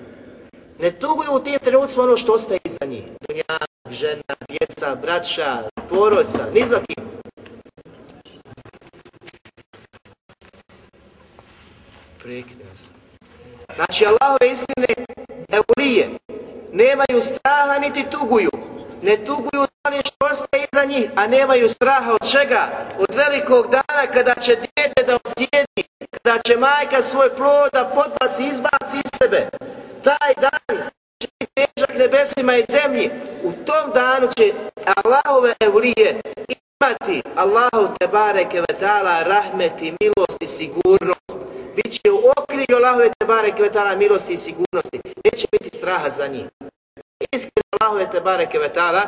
[0.79, 3.03] Ne tuguju u tim trenutcima ono što ostaje iza njih.
[3.27, 7.05] Dunjak, žena, djeca, braća, porodca, ni za kim.
[12.25, 12.89] Prekne se.
[13.75, 15.05] Znači, Allahove iskrene
[15.49, 16.09] eulije
[16.73, 18.49] nemaju straha niti tuguju.
[19.01, 22.87] Ne tuguju za što ostaje iza njih, a nemaju straha od čega?
[22.99, 28.43] Od velikog dana kada će djete da osjedi, kada će majka svoj plod da podbaci,
[28.43, 29.49] izbaci iz sebe.
[30.03, 30.89] Taj dan
[31.21, 33.11] će biti težak nebesima i zemlji.
[33.43, 34.53] U tom danu će
[34.95, 36.21] Allahove evlije
[36.81, 41.54] imati Allahu te bareke ve ta'ala rahmeti, milost i sigurnost.
[41.75, 44.99] Biće u okrilju Allahove Tebare Kvetala milosti i sigurnosti.
[45.25, 46.45] Neće biti straha za njih.
[47.31, 49.01] Iskreno Allahove te Kvetala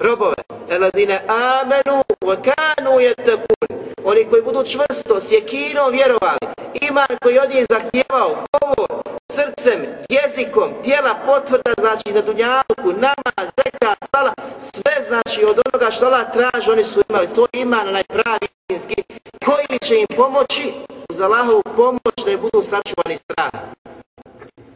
[0.00, 0.42] robove.
[0.68, 3.68] Eladine amenu wa kanu yatakun.
[4.04, 6.38] Oni koji budu čvrsto, sjekino vjerovali.
[6.80, 13.94] Iman koji od njih zahtjevao, govor, srcem, jezikom, tijela potvrda, znači na dunjalku, nama, zeka,
[14.14, 14.32] sala,
[14.74, 19.02] sve znači od onoga što Allah traži, oni su imali to iman najpravi istinski,
[19.44, 20.72] koji će im pomoći
[21.10, 23.50] uz Allahovu pomoć da je budu sačuvani strah.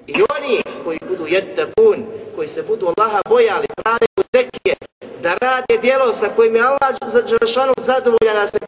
[0.07, 2.07] I oni koji budu jedtakun,
[2.37, 4.75] koji se budu Allaha bojali, pravi u tekije,
[5.23, 6.95] da rade dijelo sa kojim je Allah
[7.29, 8.59] Đelešanu zadovoljan da se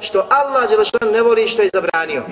[0.00, 2.22] što Allah Đelešanu ne voli što je zabranio.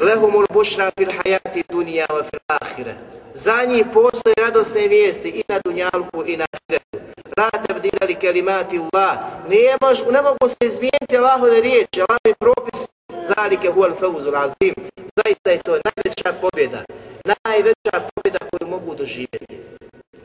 [0.00, 2.94] Lehumul bušra fil hajati dunija wa fil ahire.
[3.34, 6.98] Za njih postoje radosne vijesti i na dunjalku i na ahiretu.
[7.36, 9.16] La tabdilali kelimati Allah.
[9.48, 12.88] Ne, mož, ne mogu se izmijeniti Allahove riječi, Allahove propis.
[13.36, 14.74] Zalike huval fevuzul azim.
[15.16, 16.84] Zaista je to najveća pobjeda.
[17.24, 19.77] Najveća pobjeda koju mogu doživjeti.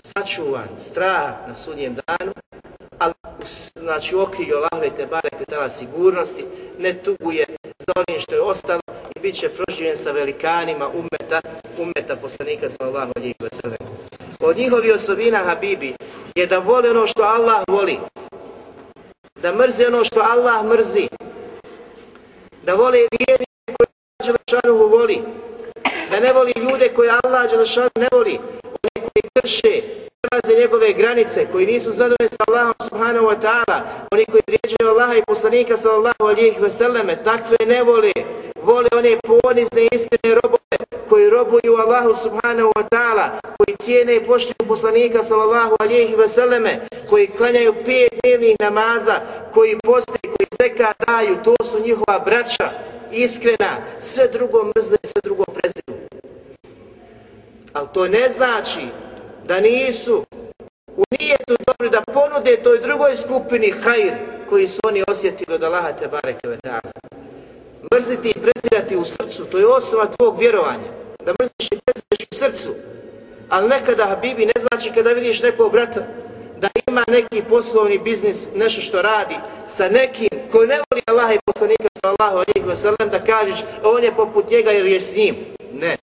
[0.06, 2.34] Sačuvan strah na sudnjem danu,
[3.00, 3.14] ali
[3.76, 6.46] znači u okrilju Allahove te bareke tala sigurnosti,
[6.80, 7.46] ne tuguje
[7.80, 8.82] za onim što je ostalo
[9.16, 11.42] i bit će proživljen sa velikanima umeta,
[11.80, 13.78] umeta poslanika sallallahu alejhi ve sellem.
[14.40, 15.94] Od njihovi osobina Habibi
[16.36, 17.98] je da vole ono što Allah voli,
[19.42, 21.08] da mrze ono što Allah mrzi,
[22.64, 23.88] da vole vjernike koje
[24.20, 25.24] Allah Đelešanuhu voli,
[26.14, 29.82] da ne voli ljude koje Allah Đelešanuhu ne voli, oni koji krše,
[30.22, 33.78] prelaze njegove granice, koji nisu zadovoljni sa Allahom subhanahu wa ta'ala,
[34.12, 38.12] oni koji vrijeđaju Allaha i poslanika sallallahu alihi veseleme, takve ne vole,
[38.64, 40.78] vole one ponizne i iskrene robove,
[41.10, 43.26] koji robuju Allahu subhanahu wa ta'ala,
[43.58, 49.16] koji cijene i poštuju poslanika sallallahu alihi veseleme, koji klanjaju pet dnevnih namaza,
[49.54, 52.70] koji poste, koji zeka daju, to su njihova braća,
[53.12, 56.03] iskrena, sve drugo mrzne, sve drugo preziru.
[57.74, 58.82] Ali to ne znači
[59.46, 60.26] da nisu
[60.98, 64.14] u nijetu dobri da ponude toj drugoj skupini hajr
[64.50, 66.58] koji su oni osjetili od Allaha te bareke ve.
[67.94, 70.92] Mrziti i prezirati u srcu, to je osnova tvog vjerovanja.
[71.26, 72.74] Da mrziš i preziraš u srcu.
[73.50, 76.04] Ali nekada, Habibi, ne znači kada vidiš nekog brata
[76.58, 79.36] da ima neki poslovni biznis, nešto što radi
[79.68, 84.04] sa nekim ko ne voli Allaha i poslanika sallallahu alihi wa sallam da kažeš on
[84.04, 85.36] je poput njega jer je s njim.
[85.74, 85.98] Ne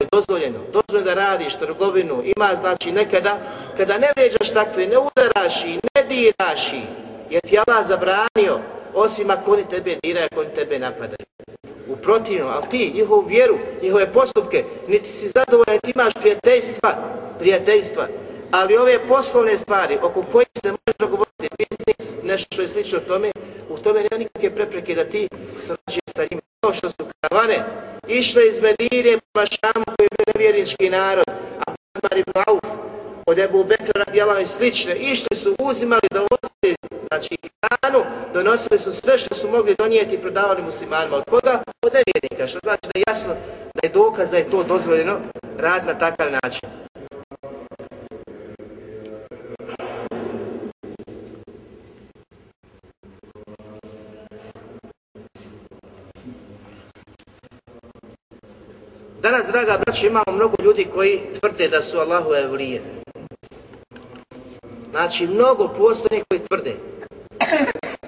[0.00, 3.38] je dozvoljeno, dozvoljeno da radiš trgovinu, ima znači nekada,
[3.76, 6.82] kada ne vređaš takve, ne udaraš i ne diraš i,
[7.30, 8.58] jer ti Allah zabranio,
[8.94, 11.26] osim ako oni tebe diraju, ako oni tebe napadaju.
[11.88, 16.90] U protivno, ali ti, njihovu vjeru, njihove postupke, niti si zadovoljan, ti imaš prijateljstva,
[17.38, 18.06] prijateljstva,
[18.50, 23.30] ali ove poslovne stvari oko kojih se može dogovoriti biznis, nešto što je slično tome,
[23.68, 26.42] u tome nema nikakve prepreke da ti srađeš sa njima.
[26.60, 27.64] To što su karavane
[28.10, 31.24] išle iz Medine prema Šamu koji je nevjernički narod,
[31.66, 32.90] a Ahmar ibn Auf
[33.26, 36.74] od Ebu Bekra radijala i slične, išli su, uzimali da ostali,
[37.08, 38.04] znači hranu,
[38.34, 41.16] donosili su sve što su mogli donijeti i prodavali muslimanima.
[41.16, 41.62] Od koga?
[41.86, 43.34] Od nevjernika, što znači da je jasno
[43.74, 45.20] da je dokaz da je to dozvoljeno
[45.58, 46.89] rad na takav način.
[59.22, 62.82] Danas, draga braća, imamo mnogo ljudi koji tvrde da su Allahove evlije.
[64.90, 66.76] Znači, mnogo postoje koji tvrde.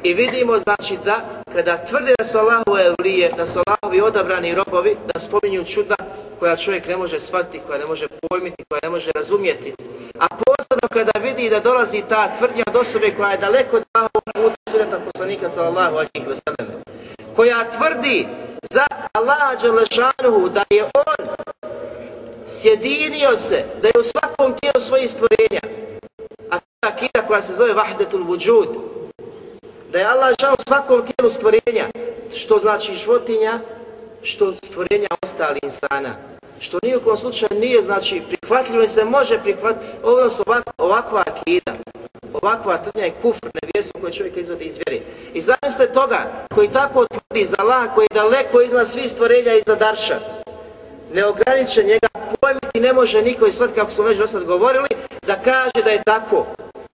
[0.03, 4.97] I vidimo znači da kada tvrde da su Allahove evlije, da su Allahovi odabrani robovi,
[5.15, 5.97] da spominju čuda
[6.39, 9.75] koja čovjek ne može shvatiti, koja ne može pojmiti, koja ne može razumjeti.
[10.19, 14.23] A posebno kada vidi da dolazi ta tvrdnja od osobe koja je daleko od Allahovog
[14.35, 16.83] puta suneta poslanika sallallahu alihi wa sallam,
[17.37, 18.27] koja tvrdi
[18.73, 21.27] za Allaha Đalešanuhu da je on
[22.49, 25.61] sjedinio se, da je u svakom tijelu svojih stvorenja,
[26.51, 28.69] a ta akida koja se zove Vahdetul Vujud,
[29.93, 31.89] da je Allah žao svakom tijelu stvorenja,
[32.35, 33.61] što znači životinja,
[34.23, 36.32] što stvorenja ostali insana.
[36.63, 41.73] Što nijekom slučaju nije znači prihvatljivo i se može prihvatiti, odnosno ovak, ovakva akida,
[42.43, 45.03] ovakva tvrdnja je kufr, nevjesu koje čovjek izvodi iz vjeri.
[45.35, 49.79] I zamislite toga koji tako tvrdi za Allah, koji je daleko iznad svih stvorenja iznad
[49.79, 50.19] Darša,
[51.13, 52.09] neograničen njega
[52.41, 54.89] pojmiti ne može niko i shvatiti kako smo već do govorili,
[55.27, 56.47] da kaže da je tako.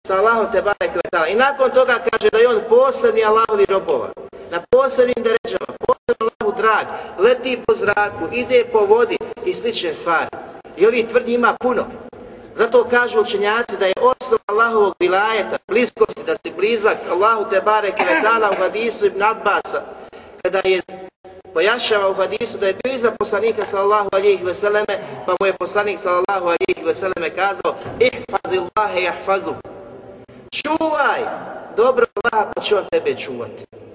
[0.07, 0.91] Sa Allahom te barek
[1.31, 4.09] I nakon toga kaže da je on posebni Allahovi robova,
[4.51, 5.78] na posebnim deređama,
[6.69, 10.29] posebno leti po zraku, ide po vodi i slične stvari.
[10.77, 11.87] I ovi tvrdi ima puno.
[12.55, 17.95] Zato kažu učenjaci da je osnov Allahovog vilajeta, bliskosti, da si blizak Allahu te barek
[18.53, 19.83] u hadisu ibn Abbasa,
[20.43, 20.83] kada je
[21.55, 25.99] pojašava u hadisu da je bio iza poslanika sallallahu alihi veseleme, pa mu je poslanik
[25.99, 29.55] sallallahu alihi veseleme kazao Ihfazillahe jahfazu
[30.53, 31.23] Čuvaj
[31.77, 33.88] dobro Allah pa će on tebe čuvati.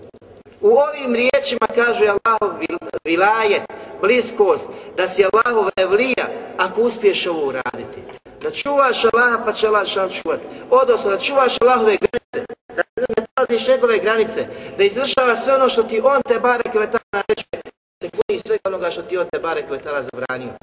[0.64, 2.60] U ovim riječima kaže Allahov
[3.04, 3.64] vilajet,
[4.02, 8.02] bliskost, da si Allahov evlija ako uspiješ ovo uraditi.
[8.42, 10.48] Da čuvaš Allaha pa će Allah šal čuvati.
[10.70, 14.48] Odnosno da čuvaš Allahove granice, da ne prelaziš njegove granice,
[14.78, 17.62] da izvršava sve ono što ti on te bare kvetala naređuje,
[18.04, 20.54] se kuni svega onoga što ti on te bare kvetala zabranio.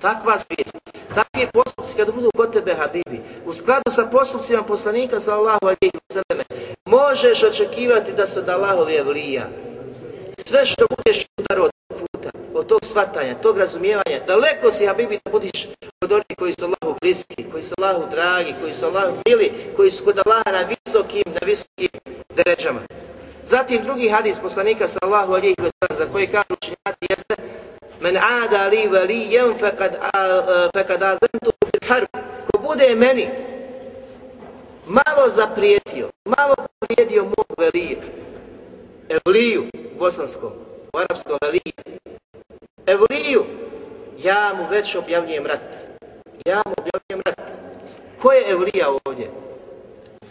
[0.00, 0.76] Takva svijest,
[1.14, 6.12] takvi postupci kad budu kod tebe, Habibi, u skladu sa postupcima poslanika sallallahu alaihi wa
[6.12, 6.44] sallam,
[6.86, 9.48] možeš očekivati da su da Allahove evlija.
[10.46, 15.30] Sve što budeš udar od puta, od tog svatanja, tog razumijevanja, daleko si, Habibi, da
[15.30, 15.68] budiš
[16.04, 19.90] od onih koji su Allahu bliski, koji su Allahu dragi, koji su Allahu bili, koji
[19.90, 21.90] su kod Allaha na visokim, na visokim
[22.36, 22.80] deređama.
[23.44, 27.34] Zatim drugi hadis poslanika sallahu alihi vseleme, za koji kažu učinjati jeste
[28.00, 29.96] Men ada li valijem fekad,
[30.76, 32.08] fekad azentu bil harb.
[32.46, 33.28] Ko bude meni
[34.86, 37.98] malo zaprijetio, malo zaprijetio mog velije,
[39.08, 39.64] evliju
[39.98, 40.52] bosanskom,
[40.92, 41.72] u arapskom velije,
[42.86, 43.44] evliju,
[44.22, 45.76] ja mu već objavljujem rat.
[46.46, 47.50] Ja mu objavljujem rat.
[48.22, 49.30] Ko je evlija ovdje?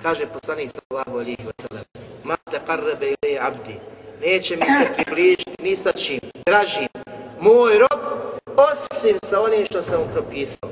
[0.03, 1.84] Kaže poslanik sallahu alihi wa sallam.
[2.24, 3.76] Ma te karrebe ili abdi.
[4.22, 6.88] Neće mi se približiti ni sa čim, dražim,
[7.41, 7.99] moj rob,
[8.57, 10.69] osim sa onim što sam mu propisao.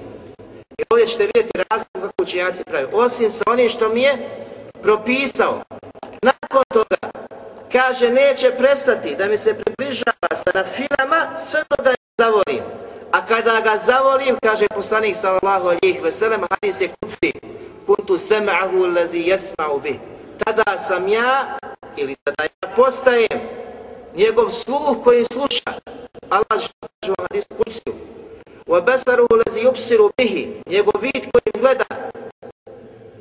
[0.78, 2.88] I ovdje ćete vidjeti razliku kako učenjaci pravi.
[2.93, 4.30] Osim sa onim što mi je
[4.82, 5.63] propisao.
[6.22, 6.97] Nakon toga,
[7.72, 12.63] kaže, neće prestati da mi se približava sa nafilama sve dok ga zavolim.
[13.11, 17.34] A kada ga zavolim, kaže poslanik sallallahu alihi veselem, hadis je kuci,
[17.86, 19.95] kuntu sema'ahu lazi jesma'u bih.
[20.38, 21.57] Tada sam ja,
[21.95, 23.39] ili tada ja postajem,
[24.18, 25.72] njegov sluh koji sluša.
[26.30, 27.93] Allah što kaže u hadisu kuciju.
[28.68, 31.86] Wa basaruhu lazi yubsiru bihi, njegov vid koji gleda.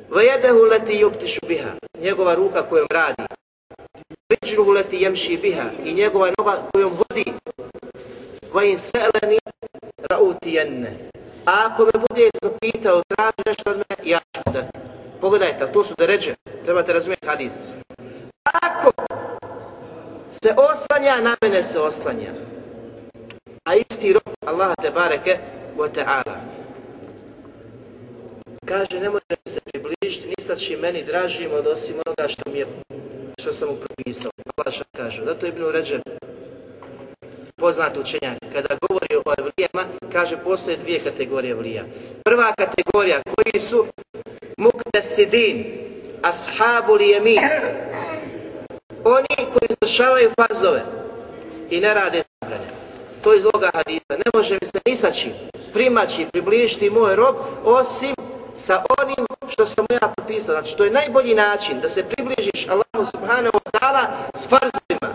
[0.09, 1.71] Wa yadahu lati yubtishu biha,
[2.01, 3.23] njegova ruka kojom radi.
[4.29, 7.33] Rijluhu lati yamshi biha, i njegova noga kojom hodi.
[8.53, 9.39] Wa in sa'lani
[10.09, 10.89] ra'utiyanna.
[11.45, 14.79] A ako me bude zapitao, traži nešto od mene, ja ću dati.
[15.21, 16.35] Pogledajte, to su deređe,
[16.65, 17.53] trebate razumjeti hadis.
[18.43, 19.06] Ako
[20.31, 22.31] se oslanja, na mene se oslanja.
[23.63, 25.39] A isti rob Allah te bareke
[25.77, 26.37] wa ta'ala.
[28.65, 32.67] Kaže, ne može se približiti, ni sad meni dražim od osim onoga što mi je,
[33.39, 34.31] što sam mu propisao.
[34.57, 36.01] Allah što kaže, zato je Ibn Ređeb
[37.55, 41.83] poznat učenjak, kada govori o evlijama, kaže, postoje dvije kategorije evlija.
[42.23, 43.85] Prva kategorija, koji su
[44.57, 45.65] muktesidin,
[46.21, 47.39] ashabu li jemin,
[49.07, 50.83] oni koji izvršavaju fazove
[51.69, 52.67] i ne rade zabrane.
[53.23, 54.13] To iz ovoga hadisa.
[54.17, 55.31] Ne može mi se nisaći
[55.73, 57.35] primaći, približiti moj rob,
[57.65, 58.15] osim
[58.55, 60.55] sa onim što sam mu ja propisao.
[60.55, 64.03] Znači, to je najbolji način da se približiš Allahu subhanahu wa ta'ala
[64.35, 65.09] s farzovima.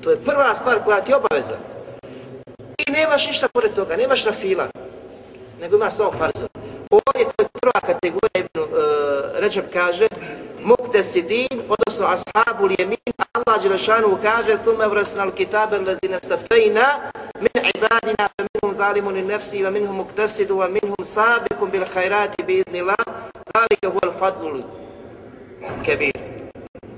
[0.00, 1.56] To je prva stvar koja ti obaveza.
[2.78, 4.68] I nemaš ništa pored toga, nemaš na fila,
[5.60, 6.48] nego imaš samo farzove.
[6.90, 8.75] Ovdje to je prva kategorija, Ibn
[9.34, 10.08] Recep kaže,
[10.64, 12.96] Muktesidin, odnosno ashabu lijemin,
[13.32, 17.10] Allah Đelešanu kaže Sume vrasna al-kitabe lezine stafejna
[17.40, 22.42] min ibadina fa minhum zalimun in nefsi wa minhum muktesidu wa minhum sabikum bil khairati
[22.42, 22.96] bi iznila
[23.52, 24.62] zalike huel fadlul
[25.84, 26.12] kebir.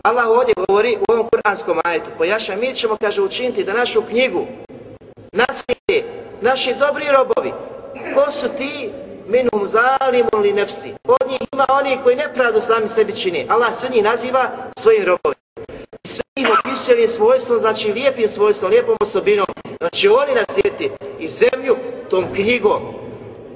[0.03, 4.47] Allah ovdje govori u ovom kuranskom ajetu, pojaša, mi ćemo, kaže, učiniti da našu knjigu
[5.33, 6.05] naslije
[6.41, 7.53] naši dobri robovi.
[8.15, 8.91] Ko su ti?
[9.29, 10.95] Minhum zalimun li nefsi.
[11.05, 13.47] Od njih ima oni koji nepravdu sami sebi čini.
[13.49, 15.43] Allah sve njih naziva svojim robovima.
[16.05, 19.47] I sve njih opisuje ovim svojstvom, znači lijepim svojstvom, lijepom osobinom.
[19.81, 21.77] Znači oni naslijeti i zemlju
[22.11, 22.83] tom knjigom.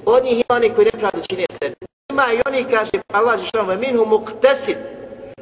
[0.05, 1.75] Od njih ima oni koji nepravdu čine sebi.
[2.11, 4.77] Ima i oni, kaže pa Allah, žešavamo, minhum muktesid.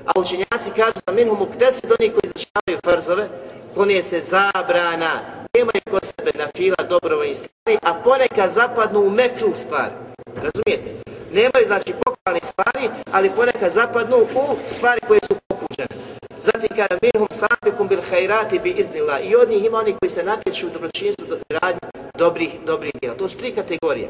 [0.06, 3.30] A učenjaci kažu da minhum muktesid, oni koji izrašavaju farzove,
[3.76, 5.22] konije se zabrana,
[5.54, 9.92] nemaju kod sebe na fila dobrovoljnih stvari, a ponekad zapadnu u mekru stvari.
[10.26, 10.90] Razumijete?
[11.34, 15.96] Nemaju znači pohvalnih stvari, ali ponekad zapadnu u stvari koje su popuđene.
[16.40, 20.24] Zatim kada minhum sabikum bil hajrati bi iznila i od njih ima oni koji se
[20.24, 21.80] natječu u dobročinstvu do radnje
[22.18, 23.18] dobrih, dobrih djela.
[23.18, 24.10] To su tri kategorije.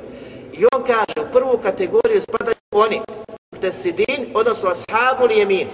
[0.54, 3.02] I on kaže, u prvu kategoriju spadaju oni,
[3.62, 5.68] tesidin, odnosno ashabu lijemin.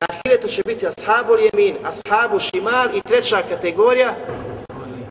[0.00, 4.14] Na hiletu će biti ashabu lijemin, ashabu šimal i treća kategorija,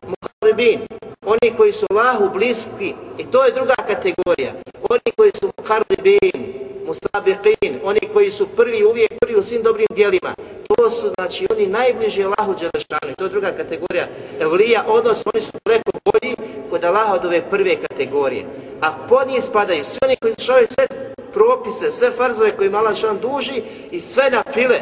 [0.04, 0.80] muharibin,
[1.26, 4.54] oni koji su Allahu bliski, i to je druga kategorija,
[4.90, 6.54] oni koji su muharibin,
[6.88, 10.36] musabiqin, oni koji su prvi, uvijek prvi u svim dobrim dijelima,
[10.68, 14.08] to su znači oni najbliži Allahu Đelešanu, to je druga kategorija.
[14.40, 16.36] Evlija, odnosno oni su preko bolji
[16.70, 18.46] kod Allaha od ove prve kategorije.
[18.82, 20.88] A pod njih spadaju svi oni koji su sve
[21.34, 23.62] propise, sve farzove koje Allah duži
[23.92, 24.82] i sve na file,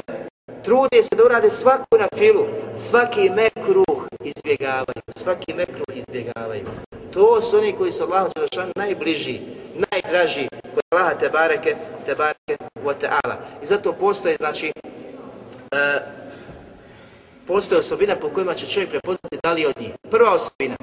[0.63, 2.45] trude se da urade svaku na filu,
[2.75, 6.65] svaki mekruh izbjegavaju, svaki mekruh izbjegavaju.
[7.13, 9.39] To su oni koji su Allahu Đelešanu najbliži,
[9.91, 13.35] najdraži kod Allaha te bareke, te bareke wa ta'ala.
[13.63, 14.71] I zato postoje, znači,
[15.71, 15.99] e,
[17.47, 19.91] postoje osobina po kojima će čovjek prepoznati da li od njih.
[20.09, 20.75] Prva osobina,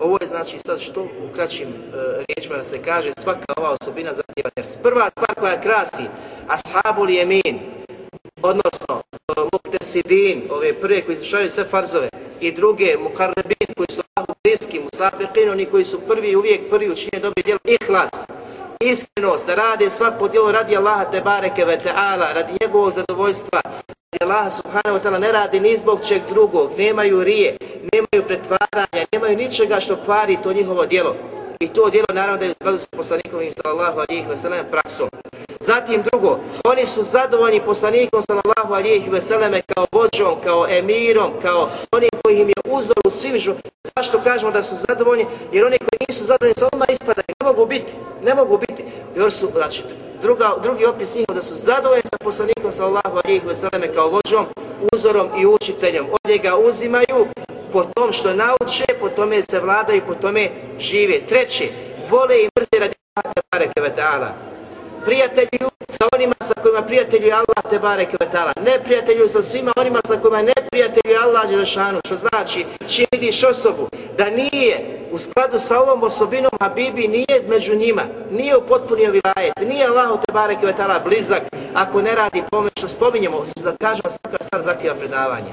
[0.00, 1.72] ovo je znači sad što u kraćim e,
[2.28, 4.76] riječima da se kaže, svaka ova osobina zahtjeva ters.
[4.82, 6.02] Prva stvar koja krasi,
[6.48, 7.60] ashabul jemin,
[8.42, 9.01] odnosno
[9.72, 12.08] muhtesidin, ove prve koji izvršavaju sve farzove,
[12.40, 17.20] i druge mukarrebin koji su Allahu bliski, musabiqin, oni koji su prvi uvijek prvi učinje
[17.22, 18.10] dobri djelo, ihlas,
[18.80, 24.24] iskrenost, da rade svako djelo radi Allaha te bareke ve ta'ala, radi njegovog zadovoljstva, radi
[24.24, 27.56] Allaha subhanahu wa ta'ala, ne radi ni zbog čeg drugog, nemaju rije,
[27.92, 31.16] nemaju pretvaranja, nemaju ničega što kvari to njihovo djelo.
[31.60, 35.08] I to djelo naravno da je skladu sa poslanikom sallallahu alihi ve sellem praksom.
[35.66, 42.10] Zatim drugo, oni su zadovoljni poslanikom sallallahu alijih veseleme kao vođom, kao emirom, kao onim
[42.24, 43.52] koji im je uzor u svim žu.
[43.96, 45.26] Zašto kažemo da su zadovoljni?
[45.52, 47.92] Jer oni koji nisu zadovoljni sa odmah ispadaju, ne mogu biti,
[48.24, 48.84] ne mogu biti.
[49.16, 49.82] Jer su, znači,
[50.22, 54.46] druga, drugi opis njihov da su zadovoljni sa poslanikom sallallahu alijih veseleme kao vođom,
[54.92, 56.06] uzorom i učiteljem.
[56.12, 57.26] Od njega uzimaju
[57.72, 61.20] po tom što nauče, po tome se vladaju, po tome žive.
[61.26, 61.68] Treće,
[62.10, 62.94] vole i mrze radi
[64.02, 64.32] Allah
[65.04, 68.52] Prijatelju sa onima sa kojima prijatelju Allah te bareke ve ta'ala.
[68.64, 72.00] Ne prijatelju sa svima onima sa kojima ne prijatelju Allah Đelešanu.
[72.06, 73.88] Što znači, čim vidiš osobu
[74.18, 79.52] da nije u skladu sa ovom osobinom Habibi, nije među njima, nije u potpunio vilajet,
[79.68, 81.42] nije Allah te bareke ve ta'ala blizak,
[81.74, 85.52] ako ne radi pomoć, što spominjemo, da kažemo svaka stvar zahtjeva predavanje.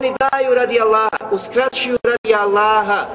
[0.00, 3.06] Oni daju radi Allaha, uskraćuju radi Allaha,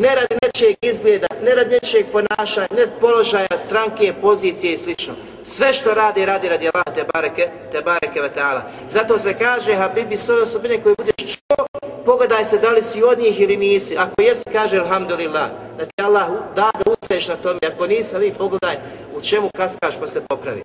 [0.00, 5.14] ne radi nečijeg izgleda, ne radi nečijeg ponašanja, ne položaja, stranke, pozicije i slično.
[5.44, 8.60] Sve što radi, radi radi Allah te bareke, te bareke vata'ala.
[8.92, 11.66] Zato se kaže, Habibi, sve osobine koje budeš čuo,
[12.04, 13.96] pogledaj se da li si od njih ili nisi.
[13.98, 17.58] Ako jesi, kaže, alhamdulillah, da ti Allah da da ustaješ na tome.
[17.74, 18.76] Ako nisi, vi pogledaj
[19.16, 20.62] u čemu kaskaš pa se popravi.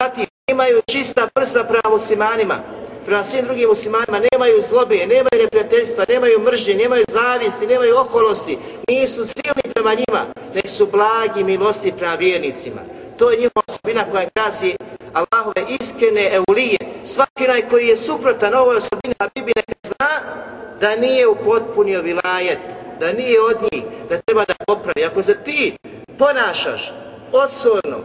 [0.00, 2.58] Zatim, imaju čista prsa prema muslimanima
[3.06, 9.24] prema svim drugim muslimanima, nemaju zlobe, nemaju neprijateljstva, nemaju mržnje, nemaju zavisti, nemaju oholosti, nisu
[9.24, 12.80] silni prema njima, nek su blagi milosti prema vjernicima.
[13.18, 14.76] To je njihova osobina koja krasi
[15.12, 16.78] Allahove iskrene eulije.
[17.04, 20.20] Svaki onaj koji je suprotan ovoj osobini, a Bibi neka zna
[20.80, 22.58] da nije upotpunio vilajet,
[23.00, 25.04] da nije od njih, da treba da popravi.
[25.04, 25.76] Ako se ti
[26.18, 26.92] ponašaš
[27.32, 27.96] osorno,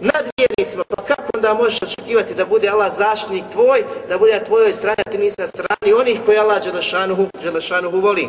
[0.00, 4.44] nad vjernicima, pa kako onda možeš očekivati da bude Allah zaštitnik tvoj, da bude na
[4.44, 8.28] tvojoj strani, a ti nisi na strani onih koji Allah Đelešanuhu, Đelešanuhu voli.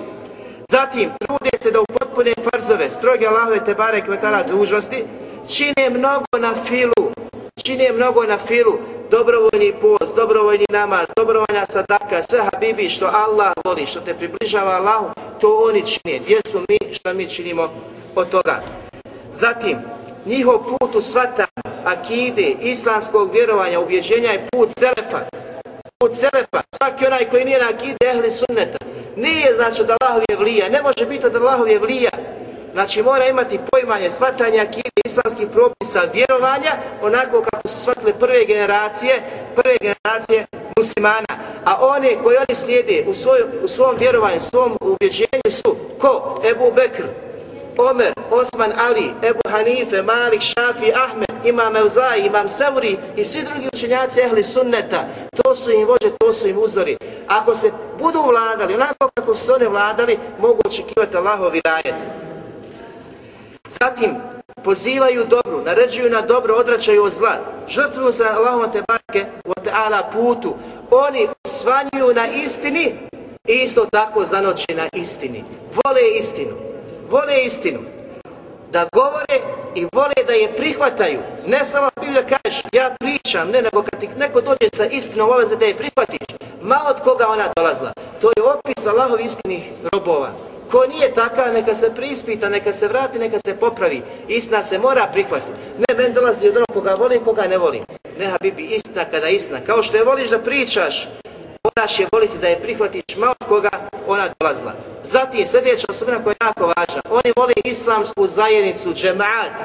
[0.69, 5.03] Zatim, trude se da upotpune farzove, stroge Allahove te bare kvetala dužnosti,
[5.47, 7.11] čine mnogo na filu,
[7.63, 8.77] čine mnogo na filu,
[9.11, 15.09] dobrovoljni post, dobrovoljni namaz, dobrovoljna sadaka, sve habibi što Allah voli, što te približava Allahu,
[15.41, 16.19] to oni čine.
[16.19, 17.69] Gdje smo mi, što mi činimo
[18.15, 18.61] od toga?
[19.33, 19.77] Zatim,
[20.25, 21.45] njihov put u svata,
[21.85, 25.19] akide, islamskog vjerovanja, ubjeđenja je put Selefa.
[25.99, 28.77] Put Selefa, svaki onaj koji nije na akide, ehli sunneta,
[29.15, 32.11] nije znači da Allahove vlija, ne može biti da Allahove vlija.
[32.73, 36.71] Znači mora imati pojmanje, shvatanje akide, islamskih propisa vjerovanja,
[37.01, 39.21] onako kako su shvatile prve generacije,
[39.55, 40.45] prve generacije
[40.77, 41.33] muslimana.
[41.65, 46.41] A one koji oni slijede u, svoj, u svom vjerovanju, u svom ubjeđenju su ko?
[46.51, 47.03] Ebu Bekr,
[47.89, 53.69] Omer, Osman Ali, Ebu Hanife, Malik, Šafi, Ahmed, Imam Euzai, Imam Sevri i svi drugi
[53.73, 55.05] učenjaci ehli sunneta,
[55.35, 56.97] to su im vođe, to su im uzori.
[57.27, 61.95] Ako se budu vladali, onako kako su one vladali, mogu očekivati Allahovi dajet.
[63.81, 64.15] Zatim,
[64.63, 70.09] pozivaju dobru, naređuju na dobro, odračaju od zla, žrtvuju se Allahom te barke u teala
[70.13, 70.55] putu,
[70.91, 72.93] oni osvanjuju na istini
[73.47, 75.43] i isto tako zanoći na istini.
[75.75, 76.70] Vole istinu,
[77.11, 77.79] vole istinu.
[78.71, 79.37] Da govore
[79.75, 81.19] i vole da je prihvataju.
[81.47, 85.55] Ne samo Biblija kažeš, ja pričam, ne, nego kad ti neko dođe sa istinom obaveze
[85.55, 86.27] da je prihvatiš,
[86.61, 87.93] ma od koga ona dolazla.
[88.21, 90.31] To je opis Allahov istinih robova.
[90.71, 94.01] Ko nije takav, neka se prispita, neka se vrati, neka se popravi.
[94.27, 95.51] Istina se mora prihvatiti.
[95.77, 97.83] Ne, men dolazi od onog koga volim, koga ne volim.
[98.19, 99.59] Ne, Habibi, istina kada istina.
[99.65, 101.07] Kao što je voliš da pričaš,
[101.75, 103.69] moraš je voliti da je prihvatiš ma od koga
[104.07, 104.73] ona dolazla.
[105.03, 107.01] Zatim, sljedeća osobina koja je jako važna.
[107.09, 109.57] Oni vole islamsku zajednicu, džemaat.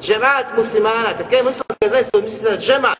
[0.00, 1.16] Džemaat muslimana.
[1.16, 2.98] Kad kažemo islamska zajednica, misli na džemaat.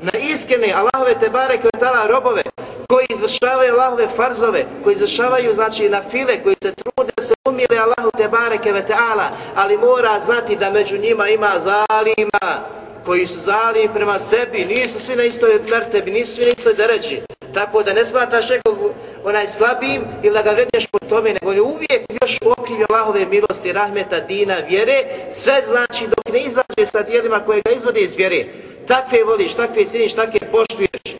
[0.00, 2.42] Na iskrene Allahove tebare kvetala robove
[2.88, 7.78] koji izvršavaju Allahove farzove, koji izvršavaju znači na file, koji se trude da se umile
[7.78, 12.62] Allahu te bareke vetala, ali mora znati da među njima ima zalima,
[13.06, 17.20] koji su zalimi prema sebi, nisu svi na istoj mertebi, nisu svi na istoj deređi.
[17.54, 18.78] Tako da ne smatraš nekog
[19.24, 23.26] onaj slabim ili da ga vredneš po tome, nego je uvijek još u okrilju Allahove
[23.26, 28.16] milosti, rahmeta, dina, vjere, sve znači dok ne izađe sa dijelima koje ga izvode iz
[28.16, 28.44] vjere.
[28.86, 31.16] Takve voliš, takve cijeniš, takve poštuješ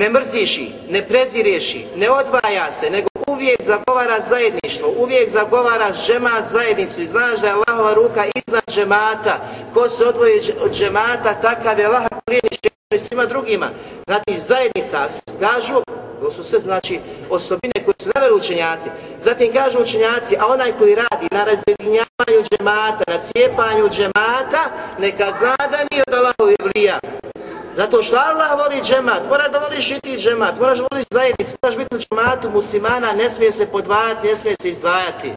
[0.00, 5.92] ne mrziš ih, ne prezireš ih, ne odvaja se, nego uvijek zagovara zajedništvo, uvijek zagovara
[5.92, 9.40] žemat zajednicu i znaš da je Allahova ruka iznad žemata.
[9.74, 12.58] Ko se odvoji od žemata, takav je Allah klijeniš
[12.94, 13.70] i svima drugima.
[14.06, 15.08] Znači, zajednica,
[15.40, 15.74] kažu,
[16.20, 18.88] to su sve znači, osobine koje su naveli učenjaci.
[19.20, 24.62] Zatim kažu učenjaci, a onaj koji radi na razjedinjavanju džemata, na cijepanju džemata,
[24.98, 27.00] neka zna da nije od Allahovi vlija.
[27.80, 31.56] Zato što Allah voli džemat, mora da voliš i ti džemat, moraš da voliš zajednicu,
[31.62, 35.32] moraš biti u džematu muslimana, ne smije se podvajati, ne smije se izdvajati.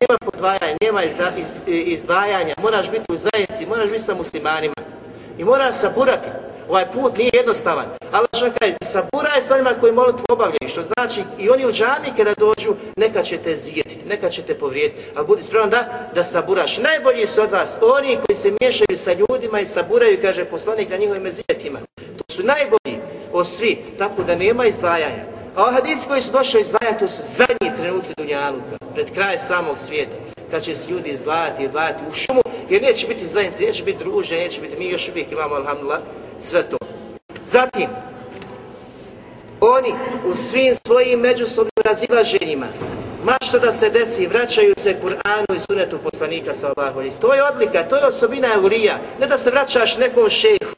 [0.00, 1.02] Nema podvajanja, nema
[1.66, 4.74] izdvajanja, moraš biti u zajednici, moraš biti sa muslimanima.
[5.38, 6.28] I moraš saburati.
[6.68, 7.86] Ovaj put nije jednostavan.
[8.12, 12.08] Allah što kaže, saburaj sa onima koji molitvu obavljaju, što znači i oni u džami
[12.16, 15.02] kada dođu, neka će te zijetiti, neka će te povrijediti.
[15.14, 16.78] Ali budi spreman da, da saburaš.
[16.78, 20.96] Najbolji su od vas oni koji se miješaju sa ljudima i saburaju, kaže poslanik na
[20.96, 21.78] njihovim zijetima.
[22.16, 23.00] To su najbolji
[23.32, 25.24] od svi, tako da nema izdvajanja.
[25.56, 29.78] A o hadisi koji su došli izdvajati, to su zadnji trenuci Dunjaluka, pred kraj samog
[29.78, 30.16] svijeta,
[30.50, 34.36] kad će se ljudi izdvajati, izdvajati u šumu, jer neće biti zajednice, neće biti druže,
[34.36, 36.00] neće biti, mi još uvijek imamo, alhamdulillah,
[36.38, 36.76] sve to.
[37.44, 37.88] Zatim,
[39.60, 39.94] oni
[40.26, 42.66] u svim svojim međusobnim razilaženjima,
[43.24, 47.10] mašta da se desi, vraćaju se Kur'anu i sunetu poslanika sa Allahovi.
[47.20, 48.98] To je odlika, to je osobina Eulija.
[49.20, 50.74] Ne da se vraćaš nekom šehu,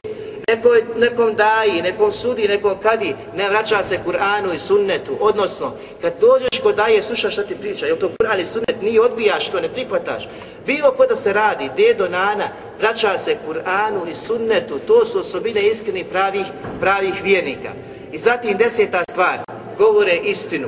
[0.49, 5.17] neko, nekom daji, nekom sudi, nekom kadi, ne vraća se Kur'anu i sunnetu.
[5.19, 9.01] Odnosno, kad dođeš kod daje, slušaš šta ti priča, je to Kur'an i sunnet, nije
[9.01, 10.27] odbijaš to, ne prihvataš.
[10.65, 12.47] Bilo ko da se radi, dedo, nana,
[12.79, 16.45] vraća se Kur'anu i sunnetu, to su osobine iskrenih pravih,
[16.79, 17.71] pravih vjernika.
[18.11, 19.39] I zatim deseta stvar,
[19.77, 20.67] govore istinu.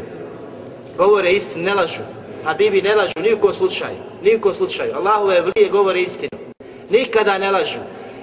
[0.97, 2.03] Govore istinu, ne lažu.
[2.45, 3.97] A bibi ne lažu, nijekom slučaju.
[4.23, 4.95] Nijekom slučaju.
[4.95, 6.29] Allahove vlije govore istinu.
[6.89, 7.79] Nikada ne lažu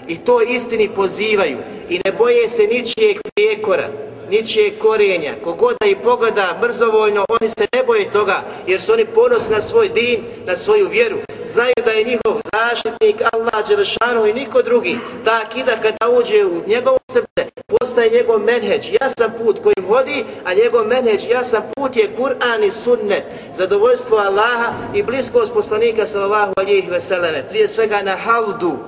[0.09, 3.89] i to istini pozivaju i ne boje se ničijeg prijekora,
[4.31, 5.35] ničijeg korenja.
[5.45, 9.89] Kogoda i pogoda mrzovoljno, oni se ne boje toga jer su oni ponosni na svoj
[9.89, 11.17] din, na svoju vjeru.
[11.47, 14.99] Znaju da je njihov zaštitnik Allah Đelešanu i niko drugi.
[15.25, 20.55] Ta akida kada uđe u njegovo srce, postaje njegov menheđ, jasan put kojim vodi, a
[20.55, 23.25] njegov menheđ, jasan put je Kur'an i sunnet,
[23.57, 27.45] zadovoljstvo Allaha i bliskost poslanika sallallahu alihi veseleme.
[27.51, 28.79] Prije svega na haudu,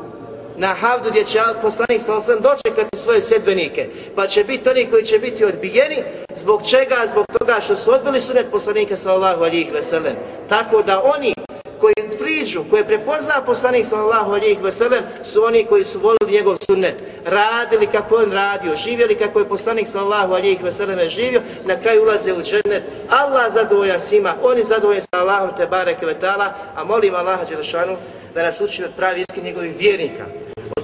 [0.60, 5.04] na havdu gdje će poslanik sa osam dočekati svoje sedbenike, pa će biti oni koji
[5.04, 5.96] će biti odbijeni,
[6.34, 7.06] zbog čega?
[7.06, 10.16] Zbog toga što su odbili sunet poslanika sa Allahu alijih veselem.
[10.48, 11.34] Tako da oni
[11.80, 16.56] koji priđu, koje prepozna poslanik sa Allahu alijih veselem, su oni koji su volili njegov
[16.66, 16.94] sunnet,
[17.24, 22.02] radili kako on radio, živjeli kako je poslanik sa Allahu alijih veselem živio, na kraju
[22.02, 22.82] ulaze u džennet.
[23.08, 27.96] Allah zadovolja svima, oni zadovolja sa Allahom te bareke vetala, a molim Allaha Đelešanu
[28.34, 30.24] da nas učini od pravi iskri njegovih vjernika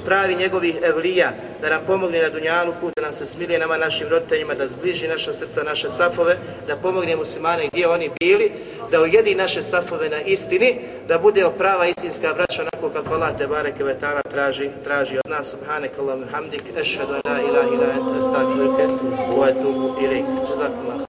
[0.05, 1.32] pravi njegovih evlija,
[1.62, 5.32] da nam pomogne na Dunjaluku, da nam se smilije nama našim roditeljima, da zbliži naša
[5.32, 8.53] srca, naše safove, da pomogne muslimane gdje oni bili,
[8.91, 10.78] da ujedi naše safove na istini,
[11.09, 15.30] da bude prava istinska braća onako kako Allah te bareke ve ta'ala traži, traži od
[15.30, 15.51] nas.
[15.51, 18.82] Subhanak Allahumma hamdik, ešhedu la ilaha illa anta astaghfiruka
[19.39, 20.24] wa atubu ilaik.
[20.51, 21.05] Jazakumullah